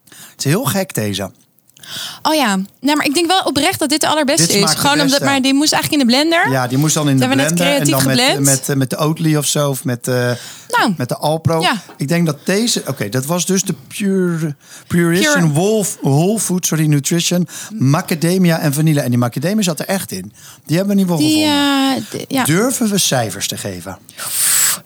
Het 0.09 0.39
is 0.39 0.45
heel 0.45 0.65
gek, 0.65 0.95
deze. 0.95 1.31
Oh 2.23 2.35
ja, 2.35 2.57
nee, 2.81 2.97
maar 2.97 3.07
ik 3.07 3.15
denk 3.15 3.27
wel 3.27 3.43
oprecht 3.43 3.79
dat 3.79 3.89
dit 3.89 4.01
de 4.01 4.07
allerbeste 4.09 4.47
Dit 4.47 4.57
is. 4.65 4.75
Gewoon 4.75 5.01
omdat, 5.01 5.21
maar 5.21 5.43
die 5.43 5.55
moest 5.55 5.73
eigenlijk 5.73 6.03
in 6.03 6.09
de 6.09 6.15
blender. 6.15 6.51
Ja, 6.51 6.67
die 6.67 6.79
moest 6.79 6.95
dan 6.95 7.09
in 7.09 7.17
de 7.19 7.21
Hebben 7.27 7.39
we 7.39 7.43
net 7.45 7.55
blender. 7.55 7.81
En 7.81 7.91
dan 7.91 8.05
met, 8.07 8.19
geblend? 8.21 8.45
met, 8.47 8.69
eh, 8.69 8.77
met 8.77 8.91
de 8.91 8.97
Oatly 8.97 9.37
of 9.37 9.47
zo. 9.47 9.69
Of 9.69 9.85
met, 9.85 10.09
eh, 10.09 10.15
Nou. 10.79 10.95
met 10.97 11.09
de 11.09 11.17
Alpro. 11.17 11.61
Ja. 11.61 11.83
Ik 11.97 12.09
denk 12.09 12.27
dat 12.27 12.37
deze... 12.47 12.83
Oké, 12.87 13.09
dat 13.09 13.25
was 13.27 13.47
dus 13.47 13.63
de 13.63 13.75
Pure, 13.89 14.55
Purition 14.87 15.35
Pure. 15.35 15.49
Wolf, 15.49 15.99
Whole 16.01 16.39
Food 16.41 16.67
sorry, 16.67 16.87
Nutrition. 16.87 17.49
Macadamia 17.79 18.59
en 18.59 18.73
vanille. 18.75 19.01
En 19.01 19.09
die 19.11 19.19
macadamia 19.19 19.63
zat 19.63 19.79
er 19.81 19.87
echt 19.87 20.13
in. 20.13 20.33
Die 20.67 20.77
hebben 20.77 20.95
we 20.97 21.03
geval 21.03 21.19
Die, 21.19 21.47
gevonden. 21.47 22.25
ja. 22.29 22.45
Durven 22.45 22.89
we 22.91 22.99
cijfers 22.99 23.49
te 23.49 23.57
geven? 23.57 23.99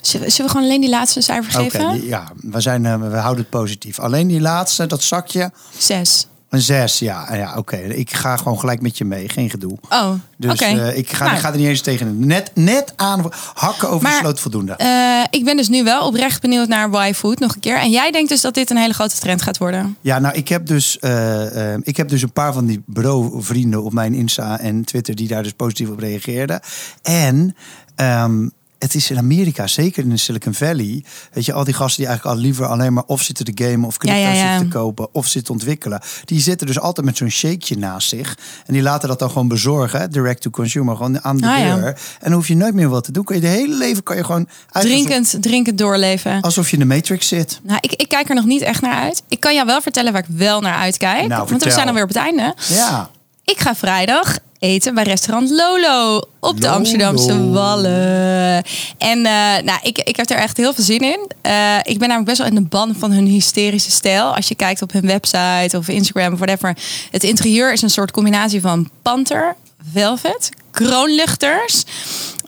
Zullen, 0.01 0.27
we- 0.27 0.33
gewoon 0.49 0.63
alleen 0.63 0.81
die 0.81 0.91
laatste 0.91 1.21
cijfer 1.21 1.61
Oké, 1.61 1.71
geven? 1.71 1.93
die- 1.93 2.07
ja, 2.07 2.33
we, 2.41 2.61
zijn, 2.61 2.87
eh, 2.87 2.97
we 3.11 3.17
houden 3.17 3.41
het 3.43 3.51
positief. 3.51 3.99
Alleen 3.99 4.27
die 4.29 4.41
laatste, 4.41 4.87
dat 4.87 5.03
zakje, 5.03 5.51
Zes. 5.79 6.27
Een 6.55 6.61
zes. 6.61 6.99
Ja, 6.99 7.35
ja 7.35 7.55
oké. 7.57 7.77
Ik 7.77 8.13
ga 8.13 8.37
gewoon 8.37 8.59
gelijk 8.59 8.81
met 8.81 8.99
je 8.99 9.05
mee. 9.05 9.29
Geen 9.29 9.51
gedoe. 9.51 9.79
Oh, 9.89 10.11
Dus 10.37 10.61
eh, 10.61 10.97
ik, 10.97 11.11
ga, 11.11 11.25
Nou. 11.25 11.37
ik 11.37 11.43
ga 11.43 11.51
er 11.51 11.57
niet 11.57 11.67
eens 11.67 11.81
tegen. 11.81 12.27
Net, 12.27 12.51
net 12.55 12.93
aan 12.97 13.31
hakken 13.55 13.91
over 13.91 14.09
de 14.09 14.17
sloot 14.21 14.41
voldoende. 14.41 14.73
Eh, 14.73 15.25
ik 15.31 15.45
ben 15.45 15.57
dus 15.57 15.69
nu 15.69 15.85
wel 15.85 16.07
oprecht 16.07 16.41
benieuwd 16.41 16.69
naar 16.69 17.09
Y-Food 17.09 17.39
nog 17.39 17.55
een 17.55 17.61
keer. 17.61 17.79
En 17.79 17.91
jij 17.91 18.11
denkt 18.11 18.29
dus 18.29 18.41
dat 18.41 18.55
dit 18.55 18.71
een 18.71 18.77
hele 18.77 18.95
grote 18.95 19.19
trend 19.19 19.43
gaat 19.43 19.59
worden? 19.59 19.97
ja, 20.01 20.19
nou, 20.19 20.35
ik 20.35 20.49
heb, 20.49 20.67
dus, 20.67 20.99
eh, 20.99 21.75
ik 21.83 21.97
heb 21.97 22.09
dus 22.09 22.23
een 22.23 22.33
paar 22.33 22.53
van 22.53 22.67
die 22.67 22.83
bro-vrienden 22.87 23.83
op 23.83 23.93
mijn 23.93 24.15
Insta 24.15 24.61
en 24.61 24.85
Twitter 24.85 25.15
die 25.15 25.29
daar 25.29 25.43
dus 25.43 25.53
positief 25.53 25.89
op 25.89 25.99
reageerden. 25.99 26.61
En 27.03 27.57
ehm, 27.95 28.49
het 28.85 28.95
is 28.95 29.11
in 29.11 29.19
Amerika, 29.19 29.67
zeker 29.67 30.03
in 30.03 30.09
de 30.11 30.17
Silicon 30.17 30.55
Valley. 30.55 31.05
Weet 31.33 31.45
je, 31.45 31.53
al 31.53 31.65
die 31.65 31.75
gasten 31.75 31.97
die 32.03 32.07
eigenlijk 32.07 32.37
al 32.37 32.43
liever 32.43 32.67
alleen 32.67 32.93
maar 32.93 33.03
of 33.07 33.23
zitten 33.23 33.45
te 33.45 33.65
gamen 33.65 33.87
of 33.87 33.97
crypto 33.97 34.19
Ja, 34.19 34.29
ja, 34.29 34.35
ja. 34.35 34.51
zitten 34.51 34.71
te 34.71 34.77
kopen 34.77 35.09
of 35.13 35.25
zitten 35.25 35.45
te 35.45 35.53
ontwikkelen. 35.53 36.01
Die 36.25 36.41
zitten 36.41 36.67
dus 36.67 36.79
altijd 36.81 37.07
met 37.07 37.17
zo'n 37.17 37.29
shakeje 37.31 37.79
naast 37.81 38.09
zich. 38.09 38.39
En 38.67 38.73
die 38.73 38.83
laten 38.83 39.09
dat 39.09 39.19
dan 39.19 39.31
gewoon 39.31 39.49
bezorgen, 39.49 40.01
hè, 40.01 40.09
direct 40.09 40.41
to 40.43 40.51
consumer, 40.51 40.97
gewoon 40.97 41.23
aan 41.25 41.37
de 41.37 41.47
Ah, 41.47 41.57
deur. 41.75 41.87
En 41.87 41.97
dan 42.21 42.33
hoef 42.33 42.49
je 42.49 42.57
nooit 42.57 42.75
meer 42.75 42.89
wat 42.89 43.05
te 43.05 43.13
doen. 43.13 43.25
Kan 43.25 43.37
je 43.37 43.43
de 43.43 43.49
hele 43.49 43.75
leven 43.77 44.03
kan 44.03 44.17
je 44.17 44.25
gewoon 44.25 44.49
uit 44.71 44.85
Drinkend, 44.85 45.37
drinkend 45.41 45.79
doorleven. 45.79 46.41
alsof 46.41 46.67
je 46.71 46.77
in 46.77 46.89
de 46.89 46.95
Matrix 46.95 47.29
zit. 47.29 47.61
Nou, 47.63 47.79
ik, 47.81 47.93
ik 47.93 48.09
kijk 48.09 48.29
er 48.29 48.35
nog 48.35 48.45
niet 48.45 48.63
echt 48.63 48.81
naar 48.81 48.95
uit. 48.95 49.23
Ik 49.29 49.41
kan 49.41 49.55
jou 49.55 49.67
wel 49.67 49.81
vertellen 49.83 50.13
waar 50.13 50.25
ik 50.29 50.37
wel 50.37 50.61
naar 50.61 50.75
uitkijk. 50.75 51.29
Nou, 51.29 51.47
want 51.49 51.65
we 51.65 51.71
zijn 51.71 51.87
alweer 51.89 52.03
op 52.03 52.09
het 52.09 52.19
einde. 52.19 52.55
Ja. 52.69 53.11
Ik 53.45 53.61
ga 53.61 53.75
vrijdag 53.75 54.39
eten 54.59 54.95
bij 54.95 55.05
restaurant 55.05 55.51
Lolo 55.51 56.21
op 56.41 56.61
de 56.61 56.67
Lolo. 56.67 56.77
Amsterdamse 56.77 57.51
Wallen. 57.51 58.65
En 58.99 59.27
eh, 59.27 59.63
nou, 59.63 59.79
ik, 59.83 59.99
ik 59.99 60.17
heb 60.17 60.31
er 60.31 60.37
echt 60.37 60.57
heel 60.57 60.73
veel 60.73 60.85
zin 60.85 60.99
in. 60.99 61.31
Eh, 61.43 61.77
ik 61.83 61.99
ben 61.99 62.09
namelijk 62.09 62.25
best 62.25 62.39
wel 62.39 62.47
in 62.47 62.55
de 62.55 62.69
ban 62.69 62.95
van 62.99 63.13
hun 63.13 63.27
hysterische 63.27 63.91
stijl. 63.91 64.35
Als 64.35 64.49
je 64.49 64.55
kijkt 64.55 64.83
op 64.83 64.93
hun 64.93 65.07
website 65.07 65.79
of 65.79 65.89
Instagram 65.89 66.33
of 66.33 66.39
whatever. 66.39 66.77
Het 67.11 67.25
interieur 67.25 67.73
is 67.73 67.83
een 67.83 67.91
soort 67.91 68.11
combinatie 68.11 68.61
van 68.61 68.91
panter, 69.03 69.57
velvet, 69.93 70.49
kroonluchters. 70.71 71.85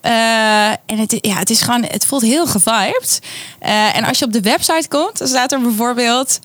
Eh, 0.00 0.68
en 0.68 0.98
het, 0.98 1.18
ja, 1.20 1.36
het 1.38 1.50
is 1.50 1.60
gewoon, 1.60 1.84
het 1.84 2.04
voelt 2.04 2.22
heel 2.22 2.46
gevibed. 2.46 3.20
En 3.92 4.04
als 4.04 4.18
je 4.18 4.24
op 4.24 4.32
de 4.32 4.40
website 4.40 4.88
komt, 4.88 5.18
dan 5.18 5.28
staat 5.28 5.52
er 5.52 5.60
bijvoorbeeld 5.60 6.38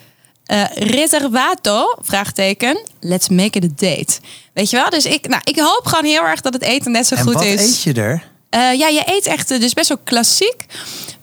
eh 0.52 0.64
reservato, 0.74 1.96
vraagteken, 2.02 2.86
let's 3.00 3.30
make 3.30 3.60
it 3.60 3.64
a 3.64 3.68
date. 3.76 4.20
Weet 4.62 4.70
je 4.70 4.78
wel? 4.78 4.90
Dus 4.90 5.06
ik, 5.06 5.28
nou, 5.28 5.42
ik 5.44 5.60
hoop 5.60 5.82
gewoon 5.84 6.06
heel 6.06 6.24
erg 6.24 6.42
dat 6.42 6.54
het 6.54 6.62
eten 6.62 6.92
net 6.92 7.08
zo 7.08 7.16
En 7.16 7.24
goed 7.24 7.34
wat 7.34 7.44
is. 7.44 7.62
eet 7.62 7.82
je 7.82 7.94
er? 7.94 8.24
Eh, 8.50 8.74
ja, 8.74 8.88
je 8.88 9.04
eet 9.06 9.26
echt 9.26 9.52
eh, 9.52 9.60
dus 9.60 9.74
best 9.74 9.88
wel 9.88 9.98
klassiek 10.04 10.66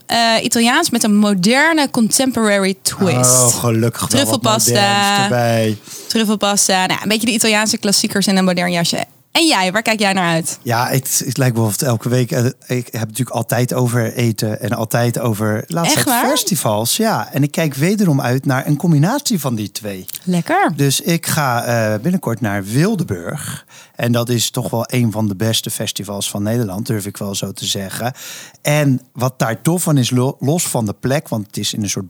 eh, 0.06 0.34
Italiaans 0.42 0.90
met 0.90 1.02
een 1.02 1.16
moderne 1.16 1.90
contemporary 1.90 2.74
twist. 2.82 3.40
Oh, 3.40 3.46
gelukkig 3.46 4.00
wat 4.00 4.10
Truffelpasta. 4.10 5.22
erbij. 5.22 5.76
Truffelpasta, 6.06 6.86
nou, 6.86 7.02
een 7.02 7.08
beetje 7.08 7.26
de 7.26 7.32
Italiaanse 7.32 7.78
klassiekers 7.78 8.26
in 8.26 8.36
een 8.36 8.44
modern 8.44 8.72
jasje. 8.72 9.04
En 9.38 9.46
jij, 9.46 9.72
waar 9.72 9.82
kijk 9.82 10.00
jij 10.00 10.12
naar 10.12 10.28
uit? 10.32 10.58
Ja, 10.62 10.86
het, 10.88 11.22
het 11.26 11.36
lijkt 11.36 11.56
wel 11.56 11.64
of 11.66 11.72
het 11.72 11.82
elke 11.82 12.08
week. 12.08 12.30
eh, 12.30 12.44
Ik 12.44 12.52
heb 12.66 12.92
het 12.92 12.92
natuurlijk 12.92 13.30
altijd 13.30 13.74
over 13.74 14.12
eten 14.14 14.60
en 14.60 14.70
altijd 14.72 15.18
over 15.18 15.64
laatst 15.66 15.96
Echt 15.96 16.08
uit 16.08 16.20
waar? 16.20 16.30
festivals. 16.30 16.96
Ja, 16.96 17.32
en 17.32 17.42
ik 17.42 17.50
kijk 17.50 17.74
wederom 17.74 18.20
uit 18.20 18.46
naar 18.46 18.66
een 18.66 18.76
combinatie 18.76 19.40
van 19.40 19.54
die 19.54 19.70
twee. 19.72 20.04
Lekker. 20.24 20.72
Dus 20.76 21.00
ik 21.00 21.26
ga 21.26 21.64
eh, 21.64 22.00
binnenkort 22.00 22.40
naar 22.40 22.64
Wildeburg. 22.64 23.66
En 23.94 24.12
dat 24.12 24.28
is 24.28 24.50
toch 24.50 24.70
wel 24.70 24.84
een 24.86 25.12
van 25.12 25.28
de 25.28 25.36
beste 25.36 25.70
festivals 25.70 26.30
van 26.30 26.42
Nederland, 26.42 26.86
durf 26.86 27.06
ik 27.06 27.16
wel 27.16 27.34
zo 27.34 27.52
te 27.52 27.64
zeggen. 27.66 28.12
En 28.62 29.00
wat 29.12 29.38
daar 29.38 29.62
tof 29.62 29.82
van 29.82 29.96
is, 29.98 30.10
lo- 30.10 30.36
los 30.40 30.68
van 30.68 30.86
de 30.86 30.94
plek, 31.00 31.28
want 31.28 31.46
het 31.46 31.56
is 31.56 31.74
in 31.74 31.82
een 31.82 31.90
soort 31.90 32.08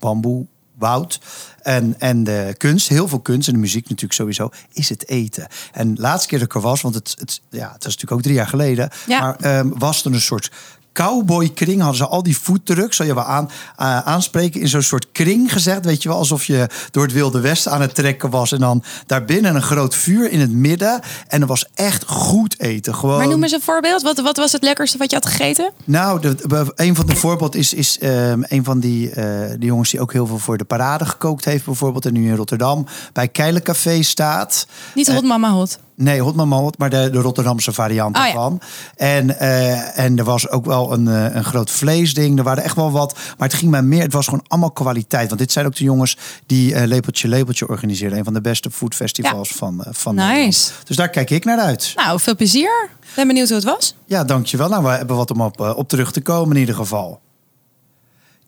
bamboewoud. 0.79 1.21
En, 1.62 1.95
en 1.99 2.25
de 2.25 2.55
kunst, 2.57 2.88
heel 2.88 3.09
veel 3.09 3.21
kunst 3.21 3.49
en 3.49 3.55
de 3.55 3.61
muziek 3.61 3.83
natuurlijk 3.83 4.12
sowieso, 4.12 4.51
is 4.73 4.88
het 4.88 5.09
eten. 5.09 5.47
En 5.73 5.95
de 5.95 6.01
laatste 6.01 6.29
keer 6.29 6.38
dat 6.38 6.49
ik 6.49 6.55
er 6.55 6.61
was, 6.61 6.81
want 6.81 6.95
het, 6.95 7.14
het, 7.19 7.41
ja, 7.51 7.73
het 7.73 7.85
was 7.85 7.95
natuurlijk 7.95 8.12
ook 8.12 8.23
drie 8.23 8.35
jaar 8.35 8.47
geleden, 8.47 8.91
Ja. 9.07 9.21
maar 9.21 9.37
ehm, 9.37 9.69
was 9.75 10.05
er 10.05 10.12
een 10.12 10.21
soort 10.21 10.51
cowboy-kring. 10.92 11.79
Hadden 11.81 11.96
ze 11.96 12.07
al 12.07 12.22
die 12.22 12.35
foodtrucks, 12.35 12.96
zal 12.96 13.07
je 13.07 13.14
wel 13.14 13.24
aan, 13.24 13.51
eh, 13.77 13.98
aanspreken, 13.98 14.61
in 14.61 14.68
zo'n 14.68 14.83
soort 14.83 15.07
kring 15.12 15.53
gezegd. 15.53 15.85
Weet 15.85 16.03
je 16.03 16.09
wel, 16.09 16.18
alsof 16.18 16.44
je 16.44 16.66
door 16.90 17.03
het 17.03 17.12
Wilde 17.12 17.40
Westen 17.40 17.72
aan 17.72 17.81
het 17.81 17.94
trekken 17.94 18.31
was. 18.31 18.53
En 18.53 18.59
dan 18.61 18.83
daarbinnen 19.07 19.55
een 19.55 19.62
groot 19.62 19.94
vuur 19.94 20.31
in 20.31 20.40
het 20.40 20.53
midden. 20.53 21.01
En 21.29 21.40
er 21.40 21.46
was 21.46 21.64
echt 21.74 22.05
goed 22.07 22.61
eten. 22.61 22.94
Gewoon, 22.94 23.18
Maar 23.18 23.29
noem 23.29 23.42
eens 23.42 23.53
een 23.53 23.61
voorbeeld. 23.61 24.03
Wat, 24.03 24.18
wat 24.20 24.37
was 24.37 24.53
het 24.53 24.62
lekkerste 24.62 24.98
wat 24.98 25.11
je 25.11 25.16
had 25.16 25.27
gegeten? 25.27 25.72
nou, 25.85 26.20
de, 26.20 26.72
een 26.74 26.94
van 26.94 27.07
de 27.07 27.16
voorbeelden 27.16 27.61
is, 27.61 27.72
is 27.74 27.98
ehm, 27.98 28.42
een 28.46 28.64
van 28.64 28.81
die, 28.81 29.11
eh, 29.11 29.51
die 29.51 29.66
jongens 29.68 29.90
die 29.90 30.01
ook 30.01 30.12
heel 30.12 30.27
veel 30.27 30.38
voor 30.38 30.57
de 30.59 30.64
parade 30.64 31.07
gekookt 31.07 31.44
heeft, 31.44 31.64
bijvoorbeeld. 31.64 32.07
En 32.07 32.12
nu 32.12 32.29
in 32.29 32.37
Rotterdam 32.37 32.87
bij 33.12 33.29
Keilencafé 33.29 34.03
staat. 34.03 34.66
Niet 34.94 35.09
Eh, 35.09 35.14
hot 35.14 35.24
mama 35.24 35.51
hot. 35.51 35.79
Nee, 36.01 36.21
Hot 36.21 36.35
Mama 36.35 36.57
Hot, 36.57 36.79
maar 36.79 36.91
de, 36.91 37.11
de 37.11 37.21
Rotterdamse 37.21 37.73
variant 37.73 38.17
Oh, 38.17 38.23
ja. 38.23 38.29
ervan. 38.29 38.61
En, 38.97 39.39
eh, 39.39 39.99
en 39.99 40.19
er 40.19 40.25
was 40.25 40.49
ook 40.49 40.65
wel 40.65 40.93
een, 40.93 41.09
eh, 41.09 41.35
een 41.35 41.45
groot 41.45 41.71
vleesding. 41.71 42.39
Er 42.39 42.45
waren 42.45 42.63
echt 42.63 42.77
wel 42.77 42.91
wat. 42.93 43.15
Maar 43.39 43.49
het 43.49 43.57
ging 43.57 43.71
mij 43.71 43.83
meer. 43.83 44.03
Het 44.03 44.13
was 44.13 44.25
gewoon 44.25 44.45
allemaal 44.47 44.71
kwaliteit. 44.71 45.29
Want 45.29 45.41
dit 45.41 45.53
zijn 45.53 45.67
ook 45.67 45.75
de 45.77 45.85
jongens 45.85 46.17
die 46.47 46.75
eh, 46.75 46.87
Lepeltje 46.87 47.29
Lepeltje 47.29 47.69
organiseren. 47.69 48.19
Een 48.19 48.25
van 48.25 48.35
de 48.35 48.41
beste 48.41 48.71
foodfestivals 48.71 49.49
van, 49.49 49.85
eh, 49.85 49.93
van 49.93 50.15
Nice. 50.15 50.27
Nederland. 50.29 50.73
Dus 50.85 50.97
daar 50.97 51.09
kijk 51.11 51.31
ik 51.31 51.45
naar 51.45 51.59
uit. 51.59 51.93
Nou, 51.95 52.21
veel 52.21 52.37
plezier. 52.37 52.89
Ben 53.17 53.27
benieuwd 53.27 53.49
hoe 53.49 53.57
het 53.57 53.67
was. 53.67 53.95
Ja, 54.07 54.25
dankjewel. 54.25 54.69
Nou, 54.69 54.83
we 54.83 54.89
hebben 54.91 55.17
wat 55.17 55.31
om 55.31 55.41
op, 55.41 55.61
op 55.61 55.89
terug 55.89 56.13
te 56.13 56.21
komen 56.21 56.55
in 56.55 56.61
ieder 56.61 56.75
geval. 56.75 57.21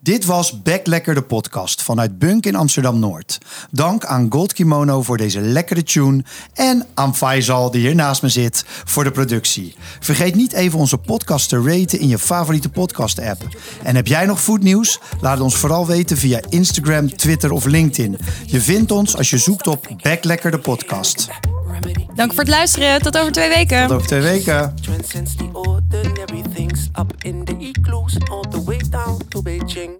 Dit 0.02 0.24
was 0.24 0.62
Back 0.62 0.86
Lekker 0.86 1.14
de 1.14 1.22
podcast 1.22 1.82
vanuit 1.82 2.18
Bunk 2.18 2.46
in 2.46 2.54
Amsterdam-Noord. 2.54 3.38
Dank 3.70 4.04
aan 4.04 4.26
Gold 4.30 4.52
Kimono 4.52 5.02
voor 5.02 5.16
deze 5.16 5.40
lekkere 5.40 5.82
tune 5.82 6.24
en 6.54 6.86
aan 6.94 7.16
Faisal 7.16 7.70
die 7.70 7.80
hier 7.80 7.94
naast 7.94 8.22
me 8.22 8.28
zit 8.28 8.64
voor 8.66 9.04
de 9.04 9.10
productie. 9.10 9.74
Vergeet 10.00 10.34
niet 10.34 10.52
even 10.52 10.78
onze 10.78 10.98
podcast 10.98 11.48
te 11.48 11.62
raten 11.62 12.00
in 12.00 12.08
je 12.08 12.18
favoriete 12.18 12.68
podcast 12.68 13.18
app. 13.18 13.42
En 13.82 13.94
heb 13.94 14.06
jij 14.06 14.26
nog 14.26 14.40
foodnieuws? 14.42 15.00
Laat 15.20 15.40
ons 15.40 15.56
vooral 15.56 15.86
weten 15.86 16.16
via 16.16 16.40
Instagram, 16.48 17.16
Twitter 17.16 17.52
of 17.52 17.64
LinkedIn. 17.64 18.16
Je 18.46 18.60
vindt 18.60 18.90
ons 18.90 19.16
als 19.16 19.30
je 19.30 19.38
zoekt 19.38 19.66
op 19.66 19.88
Back 20.02 20.24
Lekker 20.24 20.50
de 20.50 20.58
podcast. 20.58 21.28
Remedy 21.72 22.06
Dank 22.14 22.30
voor 22.30 22.40
het 22.40 22.48
luisteren. 22.48 23.02
Tot 23.02 23.18
over 23.18 23.32
twee 23.32 23.48
weken. 23.48 23.86
Tot 23.86 23.96
over 23.96 24.06
twee 24.06 24.20
weken. 24.20 24.74
transcends 24.82 25.36
the 25.36 25.48
ordinary 25.52 26.42
things 26.54 26.88
up 26.98 27.14
in 27.18 27.44
the 27.44 27.56
igloo's 27.58 28.16
all 28.30 28.44
the 28.50 28.64
way 28.64 28.78
down 28.90 29.18
to 29.28 29.42
Beijing. 29.42 29.90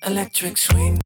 Electric 0.00 0.56
swing. 0.56 1.04